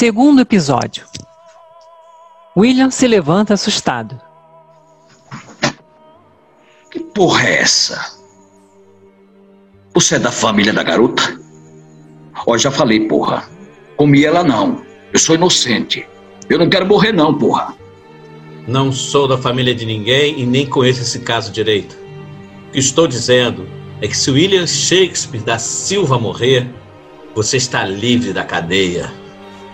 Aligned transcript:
Segundo 0.00 0.40
episódio. 0.40 1.04
William 2.56 2.90
se 2.90 3.06
levanta 3.06 3.52
assustado. 3.52 4.18
Que 6.90 7.00
porra 7.00 7.46
é 7.46 7.60
essa? 7.60 8.16
Você 9.92 10.14
é 10.14 10.18
da 10.18 10.32
família 10.32 10.72
da 10.72 10.82
garota? 10.82 11.38
Ó, 12.46 12.56
já 12.56 12.70
falei, 12.70 13.06
porra. 13.08 13.46
Comi 13.94 14.24
ela 14.24 14.42
não. 14.42 14.82
Eu 15.12 15.18
sou 15.18 15.34
inocente. 15.34 16.08
Eu 16.48 16.58
não 16.58 16.70
quero 16.70 16.86
morrer 16.86 17.12
não, 17.12 17.36
porra. 17.36 17.76
Não 18.66 18.90
sou 18.90 19.28
da 19.28 19.36
família 19.36 19.74
de 19.74 19.84
ninguém 19.84 20.40
e 20.40 20.46
nem 20.46 20.66
conheço 20.66 21.02
esse 21.02 21.18
caso 21.18 21.52
direito. 21.52 21.94
O 22.68 22.72
que 22.72 22.78
estou 22.78 23.06
dizendo 23.06 23.68
é 24.00 24.08
que 24.08 24.16
se 24.16 24.30
William 24.30 24.66
Shakespeare 24.66 25.44
da 25.44 25.58
Silva 25.58 26.18
morrer, 26.18 26.66
você 27.34 27.58
está 27.58 27.84
livre 27.84 28.32
da 28.32 28.44
cadeia. 28.44 29.19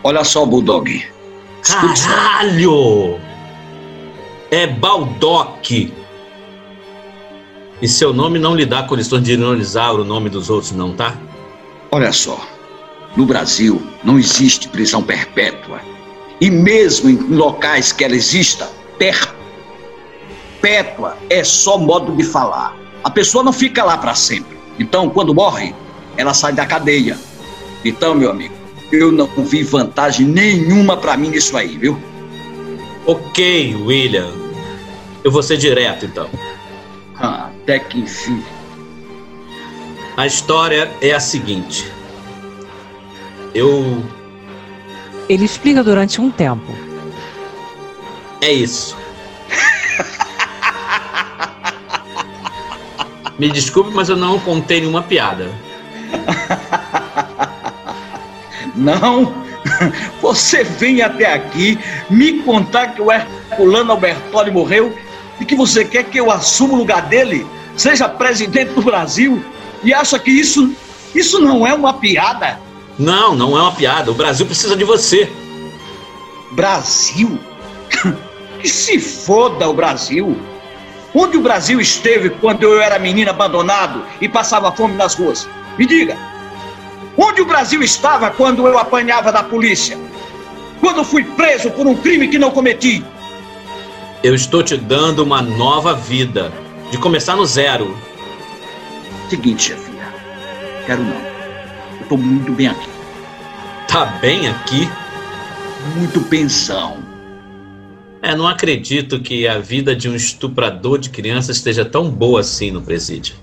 Olha 0.06 0.22
só, 0.22 0.46
Bulldog. 0.46 1.04
Caralho! 1.64 3.18
É 4.52 4.64
Baldock. 4.64 5.92
E 7.82 7.88
seu 7.88 8.14
nome 8.14 8.38
não 8.38 8.54
lhe 8.54 8.64
dá 8.64 8.84
condições 8.84 9.24
de 9.24 9.32
ironizar 9.32 9.96
o 9.96 10.04
nome 10.04 10.30
dos 10.30 10.48
outros, 10.48 10.70
não, 10.70 10.94
tá? 10.94 11.16
Olha 11.90 12.12
só. 12.12 12.40
No 13.16 13.26
Brasil 13.26 13.84
não 14.04 14.16
existe 14.16 14.68
prisão 14.68 15.02
perpétua. 15.02 15.80
E 16.40 16.52
mesmo 16.52 17.10
em 17.10 17.16
locais 17.34 17.90
que 17.90 18.04
ela 18.04 18.14
exista, 18.14 18.70
perpétua 20.60 21.16
é 21.28 21.42
só 21.42 21.76
modo 21.78 22.12
de 22.12 22.22
falar. 22.22 22.76
A 23.02 23.10
pessoa 23.10 23.42
não 23.42 23.52
fica 23.52 23.82
lá 23.82 23.98
para 23.98 24.14
sempre. 24.14 24.56
Então, 24.78 25.10
quando 25.10 25.34
morre, 25.34 25.74
ela 26.16 26.32
sai 26.32 26.52
da 26.52 26.64
cadeia. 26.64 27.18
Então, 27.84 28.14
meu 28.14 28.30
amigo, 28.30 28.55
eu 28.92 29.10
não 29.10 29.26
vi 29.26 29.62
vantagem 29.62 30.26
nenhuma 30.26 30.96
para 30.96 31.16
mim 31.16 31.30
nisso 31.30 31.56
aí, 31.56 31.76
viu? 31.76 31.98
Ok, 33.04 33.74
William. 33.74 34.32
Eu 35.22 35.30
vou 35.30 35.42
ser 35.42 35.56
direto, 35.56 36.06
então. 36.06 36.28
Ah, 37.16 37.50
até 37.62 37.78
que 37.78 38.00
enfim. 38.00 38.42
A 40.16 40.26
história 40.26 40.90
é 41.00 41.12
a 41.12 41.20
seguinte. 41.20 41.90
Eu. 43.54 44.02
Ele 45.28 45.44
explica 45.44 45.82
durante 45.82 46.20
um 46.20 46.30
tempo. 46.30 46.72
É 48.40 48.52
isso. 48.52 48.96
Me 53.38 53.50
desculpe, 53.50 53.90
mas 53.92 54.08
eu 54.08 54.16
não 54.16 54.38
contei 54.38 54.80
nenhuma 54.80 55.02
piada. 55.02 55.50
Não? 58.76 59.34
Você 60.20 60.62
vem 60.62 61.02
até 61.02 61.32
aqui 61.32 61.78
me 62.08 62.40
contar 62.42 62.88
que 62.88 63.02
o 63.02 63.10
Herculano 63.10 63.92
Albertoni 63.92 64.50
morreu 64.50 64.96
e 65.40 65.44
que 65.44 65.54
você 65.54 65.84
quer 65.84 66.04
que 66.04 66.18
eu 66.18 66.30
assuma 66.30 66.74
o 66.74 66.76
lugar 66.78 67.02
dele, 67.02 67.46
seja 67.76 68.08
presidente 68.08 68.72
do 68.72 68.82
Brasil 68.82 69.44
e 69.82 69.92
acha 69.92 70.18
que 70.18 70.30
isso 70.30 70.72
isso 71.14 71.40
não 71.40 71.66
é 71.66 71.72
uma 71.72 71.94
piada? 71.94 72.60
Não, 72.98 73.34
não 73.34 73.56
é 73.56 73.62
uma 73.62 73.72
piada. 73.72 74.10
O 74.10 74.14
Brasil 74.14 74.44
precisa 74.46 74.76
de 74.76 74.84
você. 74.84 75.30
Brasil? 76.52 77.38
Que 78.58 78.70
se 78.70 78.98
foda 78.98 79.68
o 79.68 79.74
Brasil! 79.74 80.34
Onde 81.14 81.36
o 81.36 81.42
Brasil 81.42 81.78
esteve 81.78 82.30
quando 82.30 82.62
eu 82.62 82.80
era 82.80 82.98
menino 82.98 83.28
abandonado 83.28 84.02
e 84.18 84.30
passava 84.30 84.72
fome 84.72 84.94
nas 84.94 85.14
ruas? 85.14 85.46
Me 85.78 85.86
diga! 85.86 86.16
Onde 87.16 87.40
o 87.40 87.46
Brasil 87.46 87.82
estava 87.82 88.30
quando 88.30 88.66
eu 88.66 88.78
apanhava 88.78 89.32
da 89.32 89.42
polícia? 89.42 89.98
Quando 90.80 91.04
fui 91.04 91.24
preso 91.24 91.70
por 91.70 91.86
um 91.86 91.94
crime 91.94 92.28
que 92.28 92.38
não 92.38 92.50
cometi? 92.50 93.02
Eu 94.22 94.34
estou 94.34 94.62
te 94.62 94.76
dando 94.76 95.22
uma 95.22 95.40
nova 95.40 95.94
vida. 95.94 96.52
De 96.90 96.98
começar 96.98 97.34
no 97.34 97.46
zero. 97.46 97.96
Seguinte, 99.28 99.64
chefinha. 99.64 100.12
Quero 100.84 101.02
não. 101.02 101.20
Eu 102.00 102.06
tô 102.08 102.16
muito 102.16 102.52
bem 102.52 102.68
aqui. 102.68 102.88
Tá 103.88 104.04
bem 104.04 104.48
aqui? 104.48 104.88
Muito 105.96 106.20
benzão. 106.20 106.98
É, 108.22 108.34
não 108.34 108.46
acredito 108.46 109.20
que 109.20 109.48
a 109.48 109.58
vida 109.58 109.96
de 109.96 110.08
um 110.08 110.14
estuprador 110.14 110.98
de 110.98 111.10
crianças 111.10 111.56
esteja 111.56 111.84
tão 111.84 112.10
boa 112.10 112.40
assim 112.40 112.70
no 112.70 112.82
presídio. 112.82 113.36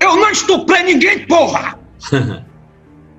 Eu 0.00 0.16
não 0.16 0.30
estuprei 0.30 0.82
ninguém, 0.82 1.26
porra! 1.26 1.78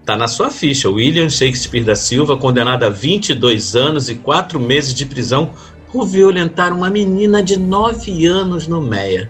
Tá 0.06 0.16
na 0.16 0.28
sua 0.28 0.50
ficha. 0.50 0.90
William 0.90 1.30
Shakespeare 1.30 1.84
da 1.84 1.96
Silva, 1.96 2.36
condenado 2.36 2.84
a 2.84 2.90
22 2.90 3.76
anos 3.76 4.10
e 4.10 4.16
4 4.16 4.60
meses 4.60 4.94
de 4.94 5.06
prisão 5.06 5.52
por 5.92 6.06
violentar 6.08 6.74
uma 6.74 6.90
menina 6.90 7.44
de 7.44 7.58
9 7.58 8.26
anos 8.26 8.68
no 8.68 8.82
Meia. 8.82 9.30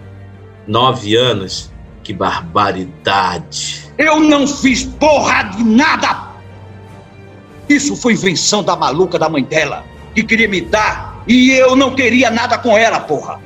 9 0.66 1.16
anos? 1.16 1.70
Que 2.02 2.12
barbaridade. 2.12 3.84
Eu 3.98 4.20
não 4.20 4.46
fiz 4.46 4.84
porra 4.84 5.42
de 5.44 5.62
nada! 5.62 6.32
Isso 7.68 7.94
foi 7.94 8.14
invenção 8.14 8.62
da 8.62 8.74
maluca 8.74 9.18
da 9.18 9.28
mãe 9.28 9.44
dela, 9.44 9.84
que 10.14 10.22
queria 10.22 10.48
me 10.48 10.60
dar 10.60 11.22
e 11.26 11.50
eu 11.50 11.76
não 11.76 11.94
queria 11.94 12.30
nada 12.30 12.58
com 12.58 12.76
ela, 12.76 13.00
porra! 13.00 13.40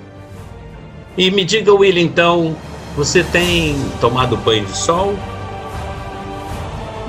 E 1.17 1.31
me 1.31 1.45
diga, 1.45 1.73
William, 1.73 2.03
então, 2.03 2.57
você 2.97 3.23
tem 3.25 3.77
tomado 4.01 4.37
banho 4.37 4.65
de 4.65 4.77
sol? 4.77 5.15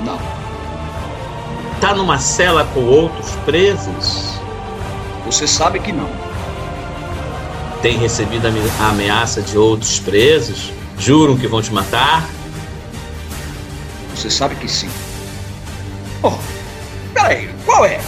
Não. 0.04 0.18
Tá 1.80 1.94
numa 1.94 2.18
cela 2.18 2.64
com 2.74 2.80
outros 2.84 3.30
presos? 3.44 4.38
Você 5.26 5.46
sabe 5.46 5.78
que 5.80 5.92
não. 5.92 6.08
Tem 7.82 7.96
recebido 7.98 8.46
a 8.46 8.48
ame- 8.48 8.60
a 8.80 8.88
ameaça 8.88 9.40
de 9.42 9.56
outros 9.56 9.98
presos? 10.00 10.72
Juram 10.98 11.36
que 11.36 11.46
vão 11.46 11.62
te 11.62 11.72
matar? 11.72 12.28
Você 14.14 14.28
sabe 14.30 14.56
que 14.56 14.68
sim. 14.68 14.88
Oh, 16.22 16.32
peraí, 17.14 17.48
qual 17.64 17.84
é? 17.84 18.00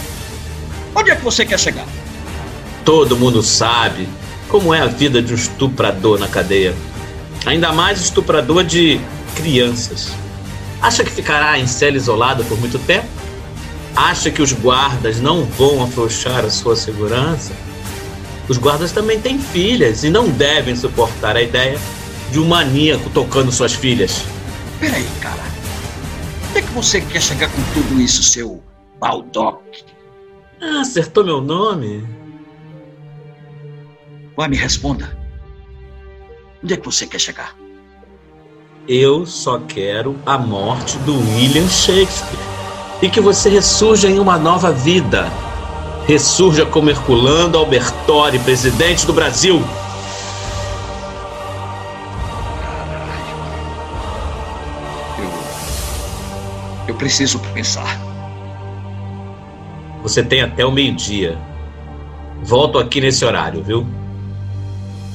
Onde 0.93 1.11
é 1.11 1.15
que 1.15 1.23
você 1.23 1.45
quer 1.45 1.57
chegar? 1.57 1.85
Todo 2.83 3.15
mundo 3.15 3.41
sabe 3.41 4.09
como 4.49 4.73
é 4.73 4.81
a 4.81 4.87
vida 4.87 5.21
de 5.21 5.31
um 5.31 5.35
estuprador 5.37 6.19
na 6.19 6.27
cadeia. 6.27 6.75
Ainda 7.45 7.71
mais 7.71 8.01
estuprador 8.01 8.65
de 8.65 8.99
crianças. 9.35 10.11
Acha 10.81 11.03
que 11.03 11.11
ficará 11.11 11.59
em 11.59 11.67
cela 11.67 11.95
isolada 11.95 12.43
por 12.43 12.59
muito 12.59 12.79
tempo? 12.79 13.07
Acha 13.95 14.31
que 14.31 14.41
os 14.41 14.51
guardas 14.51 15.19
não 15.19 15.45
vão 15.45 15.83
afrouxar 15.83 16.43
a 16.43 16.49
sua 16.49 16.75
segurança? 16.75 17.53
Os 18.49 18.57
guardas 18.57 18.91
também 18.91 19.19
têm 19.19 19.37
filhas 19.37 20.03
e 20.03 20.09
não 20.09 20.27
devem 20.29 20.75
suportar 20.75 21.37
a 21.37 21.41
ideia 21.41 21.77
de 22.31 22.39
um 22.39 22.47
maníaco 22.47 23.09
tocando 23.11 23.51
suas 23.51 23.73
filhas. 23.73 24.23
Peraí, 24.79 25.07
cara. 25.21 25.43
Onde 26.49 26.59
é 26.59 26.61
que 26.61 26.71
você 26.71 26.99
quer 26.99 27.21
chegar 27.21 27.49
com 27.51 27.61
tudo 27.73 28.01
isso, 28.01 28.23
seu 28.23 28.63
Baldock? 28.99 29.83
Ah, 30.59 30.81
acertou 30.81 31.23
meu 31.23 31.41
nome? 31.41 32.07
Vai, 34.35 34.47
me 34.47 34.57
responda. 34.57 35.15
Onde 36.63 36.73
é 36.73 36.77
que 36.77 36.85
você 36.85 37.05
quer 37.05 37.19
chegar? 37.19 37.55
Eu 38.87 39.27
só 39.27 39.59
quero 39.59 40.15
a 40.25 40.39
morte 40.39 40.97
do 40.99 41.13
William 41.13 41.67
Shakespeare. 41.67 42.39
E 42.99 43.09
que 43.09 43.21
você 43.21 43.47
ressurja 43.47 44.09
em 44.09 44.17
uma 44.17 44.39
nova 44.39 44.71
vida. 44.71 45.31
Ressurja 46.07 46.65
como 46.65 46.89
Herculano 46.89 47.59
Albertori, 47.59 48.39
presidente 48.39 49.05
do 49.05 49.13
Brasil. 49.13 49.61
Eu. 55.19 55.29
Eu 56.87 56.95
preciso 56.95 57.37
pensar. 57.53 57.99
Você 60.01 60.23
tem 60.23 60.41
até 60.41 60.65
o 60.65 60.71
meio-dia. 60.71 61.37
Volto 62.43 62.79
aqui 62.79 62.99
nesse 62.99 63.23
horário, 63.23 63.61
viu? 63.63 63.85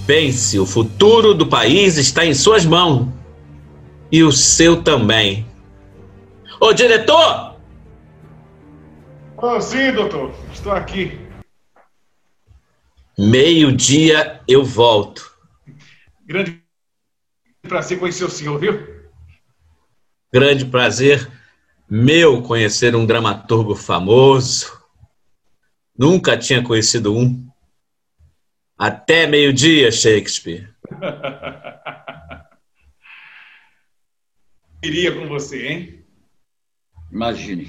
Pense, 0.07 0.57
o 0.57 0.65
futuro 0.65 1.35
do 1.35 1.49
país 1.49 1.97
está 1.97 2.25
em 2.25 2.33
suas 2.33 2.65
mãos. 2.65 3.09
E 4.11 4.23
o 4.23 4.31
seu 4.31 4.83
também. 4.83 5.47
Ô, 6.61 6.73
diretor! 6.73 7.57
Oh, 9.37 9.61
sim, 9.61 9.93
doutor. 9.93 10.35
Estou 10.53 10.73
aqui. 10.73 11.19
Meio-dia 13.19 14.41
eu 14.47 14.65
volto. 14.65 15.35
Grande 16.25 16.63
prazer 17.63 17.99
conhecer 17.99 18.25
o 18.25 18.31
senhor, 18.31 18.59
viu? 18.59 19.05
Grande 20.33 20.65
prazer 20.65 21.31
meu 21.89 22.43
conhecer 22.43 22.97
um 22.97 23.07
dramaturgo 23.07 23.75
famoso. 23.75 24.81
Nunca 25.97 26.37
tinha 26.37 26.63
conhecido 26.63 27.15
um. 27.15 27.49
Até 28.77 29.27
meio-dia, 29.27 29.91
Shakespeare. 29.91 30.69
Iria 34.87 35.13
com 35.13 35.27
você, 35.27 35.67
hein? 35.67 36.05
Imagine. 37.11 37.69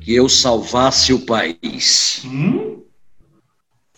que 0.00 0.14
eu 0.14 0.28
salvasse 0.28 1.12
o 1.12 1.26
país. 1.26 2.22
Hum? 2.24 2.84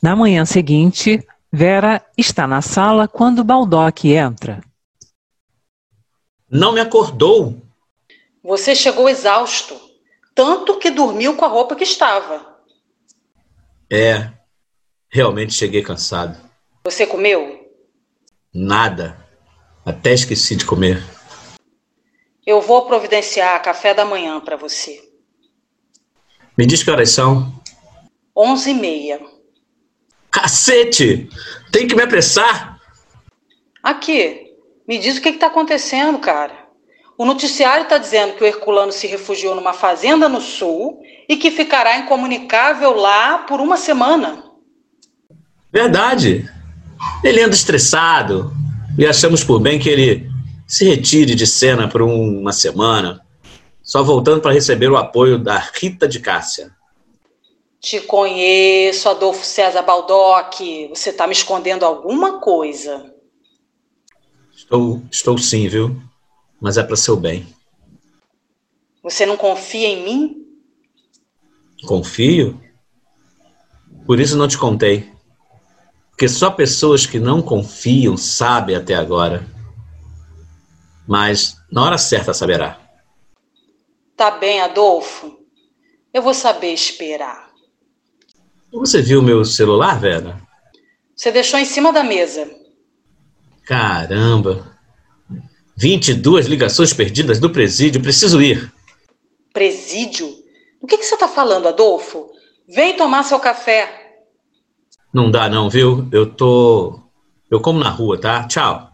Na 0.02 0.16
manhã 0.16 0.46
seguinte, 0.46 1.22
Vera 1.52 2.02
está 2.16 2.46
na 2.46 2.62
sala 2.62 3.06
quando 3.06 3.44
Baldock 3.44 4.08
entra. 4.10 4.62
Não 6.50 6.72
me 6.72 6.80
acordou. 6.80 7.60
Você 8.42 8.74
chegou 8.74 9.08
exausto, 9.08 9.78
tanto 10.34 10.78
que 10.78 10.90
dormiu 10.90 11.36
com 11.36 11.44
a 11.44 11.48
roupa 11.48 11.76
que 11.76 11.84
estava. 11.84 12.58
É, 13.92 14.32
realmente 15.10 15.52
cheguei 15.52 15.82
cansado. 15.82 16.40
Você 16.82 17.06
comeu? 17.06 17.70
Nada. 18.54 19.16
Até 19.84 20.14
esqueci 20.14 20.56
de 20.56 20.64
comer. 20.64 21.19
Eu 22.46 22.60
vou 22.60 22.86
providenciar 22.86 23.62
café 23.62 23.92
da 23.92 24.04
manhã 24.04 24.40
para 24.40 24.56
você. 24.56 25.00
Me 26.56 26.66
diz 26.66 26.82
que 26.82 26.90
horas 26.90 27.10
são? 27.10 27.52
Onze 28.36 28.70
e 28.70 28.74
meia. 28.74 29.20
Cacete! 30.30 31.28
Tem 31.70 31.86
que 31.86 31.94
me 31.94 32.02
apressar! 32.02 32.78
Aqui, 33.82 34.54
me 34.86 34.98
diz 34.98 35.18
o 35.18 35.20
que 35.20 35.30
está 35.30 35.48
acontecendo, 35.48 36.18
cara. 36.18 36.68
O 37.16 37.24
noticiário 37.24 37.82
está 37.82 37.98
dizendo 37.98 38.34
que 38.34 38.42
o 38.42 38.46
Herculano 38.46 38.92
se 38.92 39.06
refugiou 39.06 39.54
numa 39.54 39.74
fazenda 39.74 40.28
no 40.28 40.40
sul 40.40 41.02
e 41.28 41.36
que 41.36 41.50
ficará 41.50 41.98
incomunicável 41.98 42.94
lá 42.94 43.38
por 43.38 43.60
uma 43.60 43.76
semana. 43.76 44.44
Verdade. 45.70 46.48
Ele 47.22 47.42
anda 47.42 47.54
estressado 47.54 48.52
e 48.98 49.06
achamos 49.06 49.44
por 49.44 49.60
bem 49.60 49.78
que 49.78 49.88
ele 49.88 50.29
se 50.70 50.84
retire 50.84 51.34
de 51.34 51.48
cena 51.48 51.88
por 51.88 52.00
uma 52.00 52.52
semana, 52.52 53.26
só 53.82 54.04
voltando 54.04 54.40
para 54.40 54.52
receber 54.52 54.88
o 54.88 54.96
apoio 54.96 55.36
da 55.36 55.58
Rita 55.58 56.06
de 56.06 56.20
Cássia. 56.20 56.70
Te 57.80 58.00
conheço, 58.00 59.08
Adolfo 59.08 59.44
César 59.44 59.82
Baldock. 59.82 60.88
Você 60.90 61.10
está 61.10 61.26
me 61.26 61.32
escondendo 61.32 61.84
alguma 61.84 62.38
coisa. 62.38 63.12
Estou, 64.54 65.02
estou 65.10 65.36
sim, 65.38 65.66
viu? 65.66 66.00
Mas 66.60 66.76
é 66.76 66.84
para 66.84 66.94
seu 66.94 67.16
bem. 67.16 67.52
Você 69.02 69.26
não 69.26 69.36
confia 69.36 69.88
em 69.88 70.04
mim? 70.04 70.46
Confio? 71.84 72.60
Por 74.06 74.20
isso 74.20 74.36
não 74.36 74.46
te 74.46 74.56
contei. 74.56 75.10
Porque 76.10 76.28
só 76.28 76.48
pessoas 76.48 77.06
que 77.06 77.18
não 77.18 77.42
confiam 77.42 78.16
sabem 78.16 78.76
até 78.76 78.94
agora 78.94 79.44
mas 81.10 81.56
na 81.72 81.82
hora 81.82 81.98
certa 81.98 82.32
saberá. 82.32 82.78
Tá 84.16 84.30
bem, 84.30 84.60
Adolfo. 84.60 85.40
Eu 86.14 86.22
vou 86.22 86.32
saber 86.32 86.72
esperar. 86.72 87.50
Você 88.72 89.02
viu 89.02 89.20
meu 89.20 89.44
celular, 89.44 89.98
Vera? 89.98 90.40
Você 91.16 91.32
deixou 91.32 91.58
em 91.58 91.64
cima 91.64 91.92
da 91.92 92.04
mesa. 92.04 92.48
Caramba! 93.64 94.78
22 95.76 96.46
ligações 96.46 96.92
perdidas 96.92 97.40
do 97.40 97.50
presídio. 97.50 98.00
Preciso 98.00 98.40
ir. 98.40 98.72
Presídio? 99.52 100.32
O 100.80 100.86
que, 100.86 100.96
que 100.96 101.04
você 101.04 101.14
está 101.14 101.26
falando, 101.26 101.66
Adolfo? 101.66 102.30
Vem 102.68 102.96
tomar 102.96 103.24
seu 103.24 103.40
café. 103.40 104.22
Não 105.12 105.28
dá, 105.28 105.48
não, 105.48 105.68
viu? 105.68 106.08
Eu 106.12 106.32
tô. 106.32 107.00
Eu 107.50 107.60
como 107.60 107.80
na 107.80 107.90
rua, 107.90 108.16
tá? 108.16 108.46
Tchau. 108.46 108.89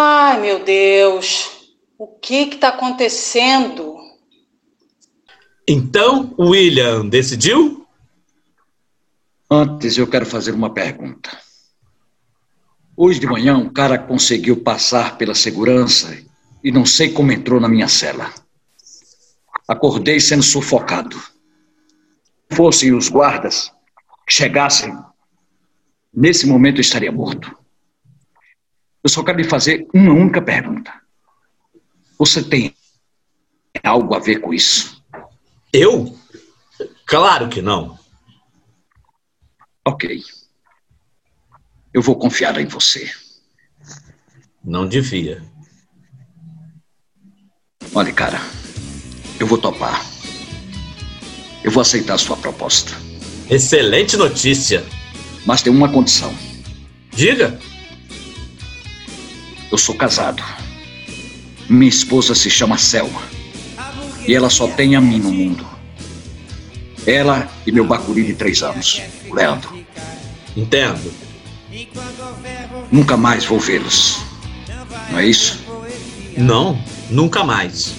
Ai, 0.00 0.40
meu 0.40 0.62
Deus, 0.62 1.74
o 1.98 2.06
que 2.06 2.50
está 2.50 2.68
acontecendo? 2.68 3.96
Então, 5.66 6.32
William 6.38 7.04
decidiu? 7.08 7.84
Antes, 9.50 9.98
eu 9.98 10.06
quero 10.06 10.24
fazer 10.24 10.52
uma 10.52 10.72
pergunta. 10.72 11.36
Hoje 12.96 13.18
de 13.18 13.26
manhã, 13.26 13.58
um 13.58 13.68
cara 13.68 13.98
conseguiu 13.98 14.62
passar 14.62 15.18
pela 15.18 15.34
segurança 15.34 16.16
e 16.62 16.70
não 16.70 16.86
sei 16.86 17.10
como 17.10 17.32
entrou 17.32 17.58
na 17.58 17.68
minha 17.68 17.88
cela. 17.88 18.32
Acordei 19.66 20.20
sendo 20.20 20.44
sufocado. 20.44 21.20
Fossem 22.52 22.94
os 22.94 23.08
guardas 23.08 23.72
que 24.24 24.32
chegassem, 24.32 24.96
nesse 26.14 26.46
momento 26.46 26.76
eu 26.76 26.82
estaria 26.82 27.10
morto. 27.10 27.57
Eu 29.02 29.10
só 29.10 29.22
quero 29.22 29.38
lhe 29.38 29.44
fazer 29.44 29.86
uma 29.94 30.12
única 30.12 30.42
pergunta. 30.42 30.92
Você 32.18 32.42
tem 32.42 32.74
algo 33.82 34.14
a 34.14 34.18
ver 34.18 34.40
com 34.40 34.52
isso? 34.52 35.02
Eu? 35.72 36.16
Claro 37.06 37.48
que 37.48 37.62
não. 37.62 37.98
Ok. 39.86 40.22
Eu 41.94 42.02
vou 42.02 42.16
confiar 42.16 42.58
em 42.60 42.66
você. 42.66 43.10
Não 44.64 44.86
devia. 44.86 45.42
Olha, 47.94 48.12
cara, 48.12 48.38
eu 49.40 49.46
vou 49.46 49.58
topar. 49.58 50.04
Eu 51.64 51.70
vou 51.70 51.80
aceitar 51.80 52.14
a 52.14 52.18
sua 52.18 52.36
proposta. 52.36 52.92
Excelente 53.48 54.16
notícia. 54.16 54.84
Mas 55.46 55.62
tem 55.62 55.72
uma 55.72 55.90
condição. 55.90 56.34
Diga. 57.10 57.58
Eu 59.70 59.78
sou 59.78 59.94
casado. 59.94 60.42
Minha 61.68 61.88
esposa 61.88 62.34
se 62.34 62.48
chama 62.48 62.78
Selma. 62.78 63.22
E 64.26 64.34
ela 64.34 64.50
só 64.50 64.66
tem 64.68 64.96
a 64.96 65.00
mim 65.00 65.18
no 65.18 65.32
mundo. 65.32 65.66
Ela 67.06 67.48
e 67.66 67.72
meu 67.72 67.86
bacuri 67.86 68.24
de 68.24 68.34
três 68.34 68.62
anos, 68.62 69.00
o 69.28 69.34
Leandro. 69.34 69.78
Entendo. 70.56 71.12
Nunca 72.90 73.16
mais 73.16 73.44
vou 73.44 73.58
vê-los. 73.58 74.18
Não 75.10 75.18
é 75.18 75.26
isso? 75.26 75.64
Não, 76.36 76.82
nunca 77.10 77.44
mais. 77.44 77.94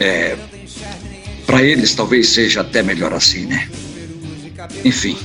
É. 0.00 0.36
Para 1.46 1.62
eles 1.62 1.94
talvez 1.94 2.28
seja 2.28 2.62
até 2.62 2.82
melhor 2.82 3.12
assim, 3.12 3.46
né? 3.46 3.68
Enfim. 4.84 5.16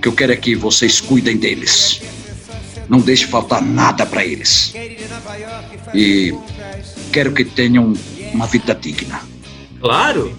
O 0.00 0.02
que 0.02 0.08
eu 0.08 0.12
quero 0.12 0.32
é 0.32 0.36
que 0.36 0.56
vocês 0.56 0.98
cuidem 0.98 1.36
deles. 1.36 2.00
Não 2.88 3.00
deixe 3.00 3.26
faltar 3.26 3.60
nada 3.60 4.06
para 4.06 4.24
eles. 4.24 4.72
E 5.94 6.34
quero 7.12 7.34
que 7.34 7.44
tenham 7.44 7.92
uma 8.32 8.46
vida 8.46 8.74
digna. 8.74 9.20
Claro, 9.78 10.34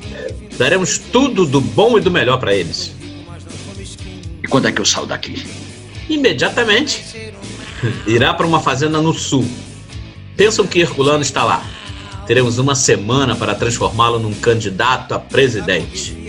daremos 0.57 0.97
tudo 0.97 1.45
do 1.45 1.61
bom 1.61 1.95
e 1.95 2.01
do 2.01 2.09
melhor 2.09 2.39
para 2.39 2.55
eles. 2.55 2.91
E 4.41 4.47
quando 4.47 4.67
é 4.67 4.71
que 4.71 4.81
eu 4.81 4.85
saio 4.85 5.05
daqui? 5.05 5.45
Imediatamente. 6.09 7.31
Irá 8.07 8.33
para 8.33 8.47
uma 8.47 8.61
fazenda 8.61 8.99
no 8.99 9.13
sul. 9.13 9.47
Pensam 10.35 10.65
que 10.65 10.79
Herculano 10.79 11.21
está 11.21 11.43
lá. 11.43 11.63
Teremos 12.25 12.57
uma 12.57 12.73
semana 12.73 13.35
para 13.35 13.53
transformá-lo 13.53 14.17
num 14.17 14.33
candidato 14.33 15.13
a 15.13 15.19
presidente. 15.19 16.20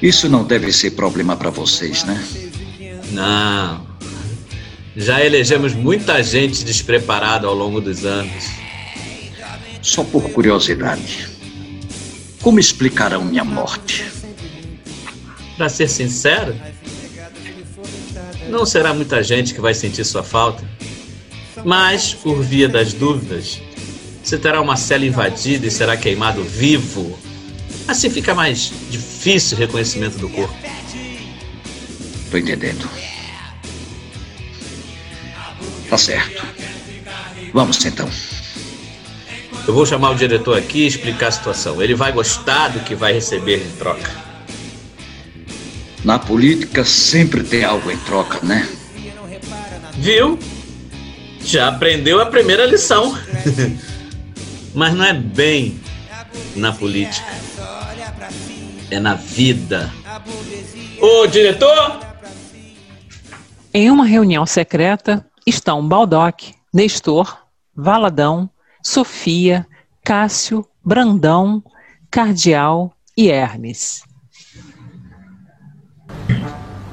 Isso 0.00 0.28
não 0.28 0.44
deve 0.44 0.72
ser 0.72 0.92
problema 0.92 1.36
para 1.36 1.50
vocês, 1.50 2.04
né? 2.04 2.24
Não. 3.10 3.86
Já 4.96 5.24
elegemos 5.24 5.74
muita 5.74 6.22
gente 6.22 6.64
despreparada 6.64 7.46
ao 7.46 7.54
longo 7.54 7.80
dos 7.80 8.04
anos. 8.04 8.44
Só 9.82 10.04
por 10.04 10.30
curiosidade. 10.30 11.28
Como 12.40 12.60
explicarão 12.60 13.24
minha 13.24 13.44
morte? 13.44 14.04
Para 15.56 15.68
ser 15.68 15.88
sincero, 15.88 16.54
não 18.48 18.64
será 18.64 18.94
muita 18.94 19.22
gente 19.22 19.52
que 19.52 19.60
vai 19.60 19.74
sentir 19.74 20.04
sua 20.04 20.22
falta. 20.22 20.64
Mas, 21.64 22.14
por 22.14 22.40
via 22.40 22.68
das 22.68 22.92
dúvidas, 22.92 23.60
você 24.22 24.38
terá 24.38 24.60
uma 24.60 24.76
cela 24.76 25.04
invadida 25.04 25.66
e 25.66 25.70
será 25.70 25.96
queimado 25.96 26.44
vivo 26.44 27.18
Assim 27.88 28.10
fica 28.10 28.34
mais 28.34 28.70
difícil 28.90 29.56
o 29.56 29.60
reconhecimento 29.60 30.18
do 30.18 30.28
corpo. 30.28 30.54
Tô 32.30 32.36
entendendo. 32.36 32.86
Tá 35.88 35.96
certo. 35.96 36.44
Vamos 37.54 37.82
então. 37.82 38.06
Eu 39.66 39.72
vou 39.72 39.86
chamar 39.86 40.10
o 40.10 40.14
diretor 40.14 40.58
aqui 40.58 40.80
e 40.80 40.86
explicar 40.86 41.28
a 41.28 41.30
situação. 41.30 41.82
Ele 41.82 41.94
vai 41.94 42.12
gostar 42.12 42.68
do 42.68 42.80
que 42.80 42.94
vai 42.94 43.14
receber 43.14 43.64
em 43.64 43.70
troca. 43.78 44.10
Na 46.04 46.18
política 46.18 46.84
sempre 46.84 47.42
tem 47.42 47.64
algo 47.64 47.90
em 47.90 47.96
troca, 47.96 48.38
né? 48.42 48.68
Viu? 49.94 50.38
Já 51.42 51.68
aprendeu 51.68 52.20
a 52.20 52.26
primeira 52.26 52.66
lição. 52.66 53.18
Mas 54.74 54.92
não 54.92 55.04
é 55.04 55.14
bem 55.14 55.80
na 56.54 56.70
política 56.70 57.47
é 58.90 58.98
na 58.98 59.14
vida. 59.14 59.90
Ô, 61.00 61.26
diretor! 61.26 62.00
Em 63.72 63.90
uma 63.90 64.04
reunião 64.04 64.46
secreta 64.46 65.24
estão 65.46 65.86
Baldock, 65.86 66.54
Nestor, 66.72 67.38
Valadão, 67.74 68.50
Sofia, 68.82 69.66
Cássio, 70.04 70.66
Brandão, 70.84 71.62
Cardial 72.10 72.92
e 73.16 73.30
Hermes. 73.30 74.02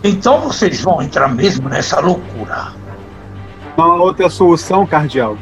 Então 0.04 0.42
vocês 0.42 0.82
vão 0.82 1.02
entrar 1.02 1.28
mesmo 1.30 1.68
nessa 1.70 2.00
loucura. 2.00 2.74
Não 3.78 3.86
há 3.86 4.04
outra 4.04 4.30
solução, 4.30 4.86
Cardial. 4.86 5.38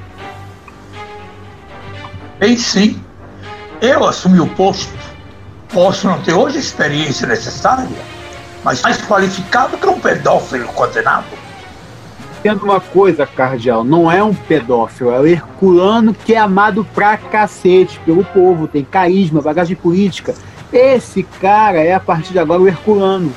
Bem, 2.39 2.57
sim. 2.57 3.01
Eu 3.81 4.05
assumi 4.05 4.39
o 4.39 4.47
posto. 4.55 5.12
Posso 5.73 6.07
não 6.07 6.21
ter 6.21 6.33
hoje 6.33 6.57
a 6.57 6.59
experiência 6.59 7.25
necessária, 7.25 7.87
mas 8.63 8.81
mais 8.83 9.01
qualificado 9.01 9.75
que 9.75 9.87
um 9.87 9.99
pedófilo 9.99 10.67
condenado. 10.67 11.25
Entenda 12.39 12.63
uma 12.63 12.79
coisa, 12.79 13.25
Cardial, 13.25 13.83
não 13.83 14.11
é 14.11 14.23
um 14.23 14.33
pedófilo, 14.33 15.11
é 15.11 15.19
o 15.19 15.25
Herculano 15.25 16.13
que 16.13 16.35
é 16.35 16.37
amado 16.37 16.85
pra 16.93 17.17
cacete 17.17 17.99
pelo 18.01 18.23
povo, 18.23 18.67
tem 18.67 18.83
carisma, 18.83 19.41
bagagem 19.41 19.75
política. 19.75 20.35
Esse 20.71 21.23
cara 21.23 21.79
é, 21.79 21.93
a 21.93 21.99
partir 21.99 22.33
de 22.33 22.39
agora, 22.39 22.61
o 22.61 22.67
Herculano. 22.67 23.33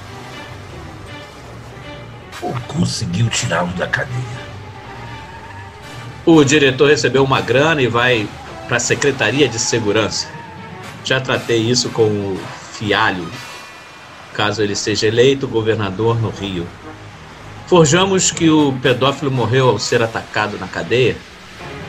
Conseguiu 2.66 3.28
tirá-lo 3.30 3.72
da 3.74 3.86
cadeia. 3.86 4.46
O 6.26 6.42
diretor 6.44 6.88
recebeu 6.88 7.24
uma 7.24 7.40
grana 7.40 7.80
e 7.80 7.86
vai 7.86 8.28
para 8.66 8.76
a 8.76 8.80
Secretaria 8.80 9.48
de 9.48 9.58
Segurança. 9.58 10.26
Já 11.06 11.20
tratei 11.20 11.58
isso 11.58 11.88
com 11.90 12.02
o 12.02 12.40
Fialho, 12.72 13.30
caso 14.34 14.60
ele 14.60 14.74
seja 14.74 15.06
eleito 15.06 15.46
governador 15.46 16.20
no 16.20 16.30
Rio. 16.30 16.66
Forjamos 17.68 18.32
que 18.32 18.50
o 18.50 18.72
pedófilo 18.82 19.30
morreu 19.30 19.68
ao 19.68 19.78
ser 19.78 20.02
atacado 20.02 20.58
na 20.58 20.66
cadeia 20.66 21.16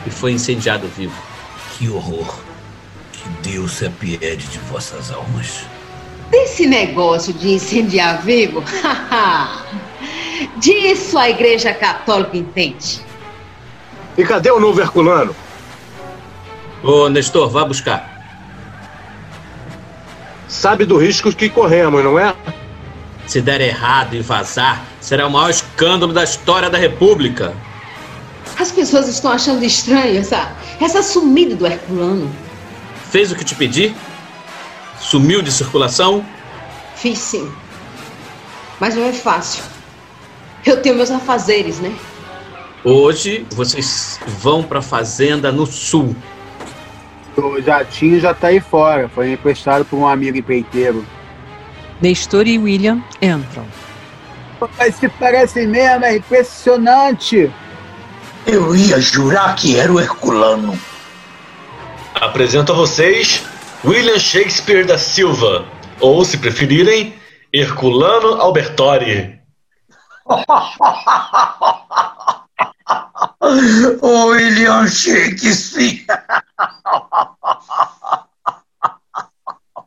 e 0.06 0.10
foi 0.10 0.30
incendiado 0.30 0.86
vivo. 0.86 1.20
Que 1.76 1.88
horror! 1.88 2.32
Que 3.10 3.50
Deus 3.50 3.72
se 3.72 3.86
apiede 3.86 4.46
de 4.46 4.58
vossas 4.70 5.10
almas. 5.10 5.66
Desse 6.30 6.68
negócio 6.68 7.32
de 7.32 7.54
incendiar 7.54 8.22
vivo, 8.22 8.62
disso 10.58 11.18
a 11.18 11.28
Igreja 11.28 11.74
Católica 11.74 12.36
entende. 12.36 13.00
E 14.16 14.22
cadê 14.22 14.52
o 14.52 14.60
novo 14.60 14.80
Herculano? 14.80 15.34
Ô, 16.84 17.08
Nestor, 17.08 17.50
vá 17.50 17.64
buscar. 17.64 18.17
Sabe 20.48 20.86
do 20.86 20.96
risco 20.96 21.30
que 21.32 21.50
corremos, 21.50 22.02
não 22.02 22.18
é? 22.18 22.34
Se 23.26 23.42
der 23.42 23.60
errado 23.60 24.14
e 24.14 24.20
vazar, 24.20 24.82
será 25.00 25.26
o 25.26 25.30
maior 25.30 25.50
escândalo 25.50 26.12
da 26.12 26.24
história 26.24 26.70
da 26.70 26.78
República. 26.78 27.54
As 28.58 28.72
pessoas 28.72 29.06
estão 29.06 29.30
achando 29.30 29.62
estranho 29.62 30.18
essa, 30.18 30.50
essa 30.80 31.02
sumida 31.02 31.54
do 31.54 31.66
Herculano. 31.66 32.34
Fez 33.10 33.30
o 33.30 33.36
que 33.36 33.44
te 33.44 33.54
pedi? 33.54 33.94
Sumiu 34.98 35.42
de 35.42 35.52
circulação? 35.52 36.24
Fiz 36.96 37.18
sim. 37.18 37.52
Mas 38.80 38.94
não 38.94 39.04
é 39.04 39.12
fácil. 39.12 39.62
Eu 40.64 40.80
tenho 40.80 40.96
meus 40.96 41.10
afazeres, 41.10 41.78
né? 41.78 41.94
Hoje 42.82 43.46
vocês 43.50 44.18
vão 44.40 44.62
para 44.62 44.78
a 44.78 44.82
fazenda 44.82 45.52
no 45.52 45.66
sul. 45.66 46.16
O 47.38 47.62
jatinho 47.62 48.18
já 48.18 48.34
tá 48.34 48.48
aí 48.48 48.58
fora, 48.58 49.08
foi 49.08 49.32
emprestado 49.32 49.84
por 49.84 49.96
um 49.96 50.08
amigo 50.08 50.36
empreiteiro. 50.36 51.06
Nestor 52.00 52.48
e 52.48 52.58
William 52.58 53.00
entram. 53.22 53.64
Mas 54.76 54.96
se 54.96 55.08
parece 55.08 55.64
mesmo, 55.66 56.04
é 56.04 56.16
impressionante. 56.16 57.48
Eu 58.44 58.74
ia 58.74 59.00
jurar 59.00 59.54
que 59.54 59.78
era 59.78 59.92
o 59.92 60.00
Herculano. 60.00 60.76
Apresento 62.14 62.72
a 62.72 62.74
vocês 62.74 63.44
William 63.84 64.18
Shakespeare 64.18 64.84
da 64.84 64.98
Silva, 64.98 65.64
ou 66.00 66.24
se 66.24 66.38
preferirem, 66.38 67.14
Herculano 67.52 68.40
Albertori. 68.40 69.38
William 73.40 74.86
Shakespeare. 74.88 76.04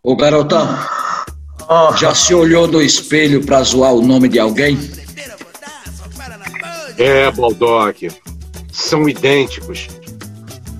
Ô 0.04 0.16
garotão, 0.16 0.68
já 1.96 2.16
se 2.16 2.34
olhou 2.34 2.68
no 2.68 2.82
espelho 2.82 3.46
pra 3.46 3.62
zoar 3.62 3.94
o 3.94 4.02
nome 4.02 4.28
de 4.28 4.40
alguém? 4.40 4.80
É, 6.98 7.30
Baldock. 7.32 8.10
São 8.72 9.08
idênticos. 9.08 9.88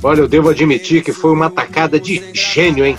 Olha, 0.02 0.22
eu 0.22 0.28
devo 0.28 0.50
admitir 0.50 1.04
que 1.04 1.14
foi 1.14 1.32
uma 1.32 1.46
atacada 1.48 2.00
de 2.00 2.24
gênio, 2.34 2.84
hein? 2.84 2.98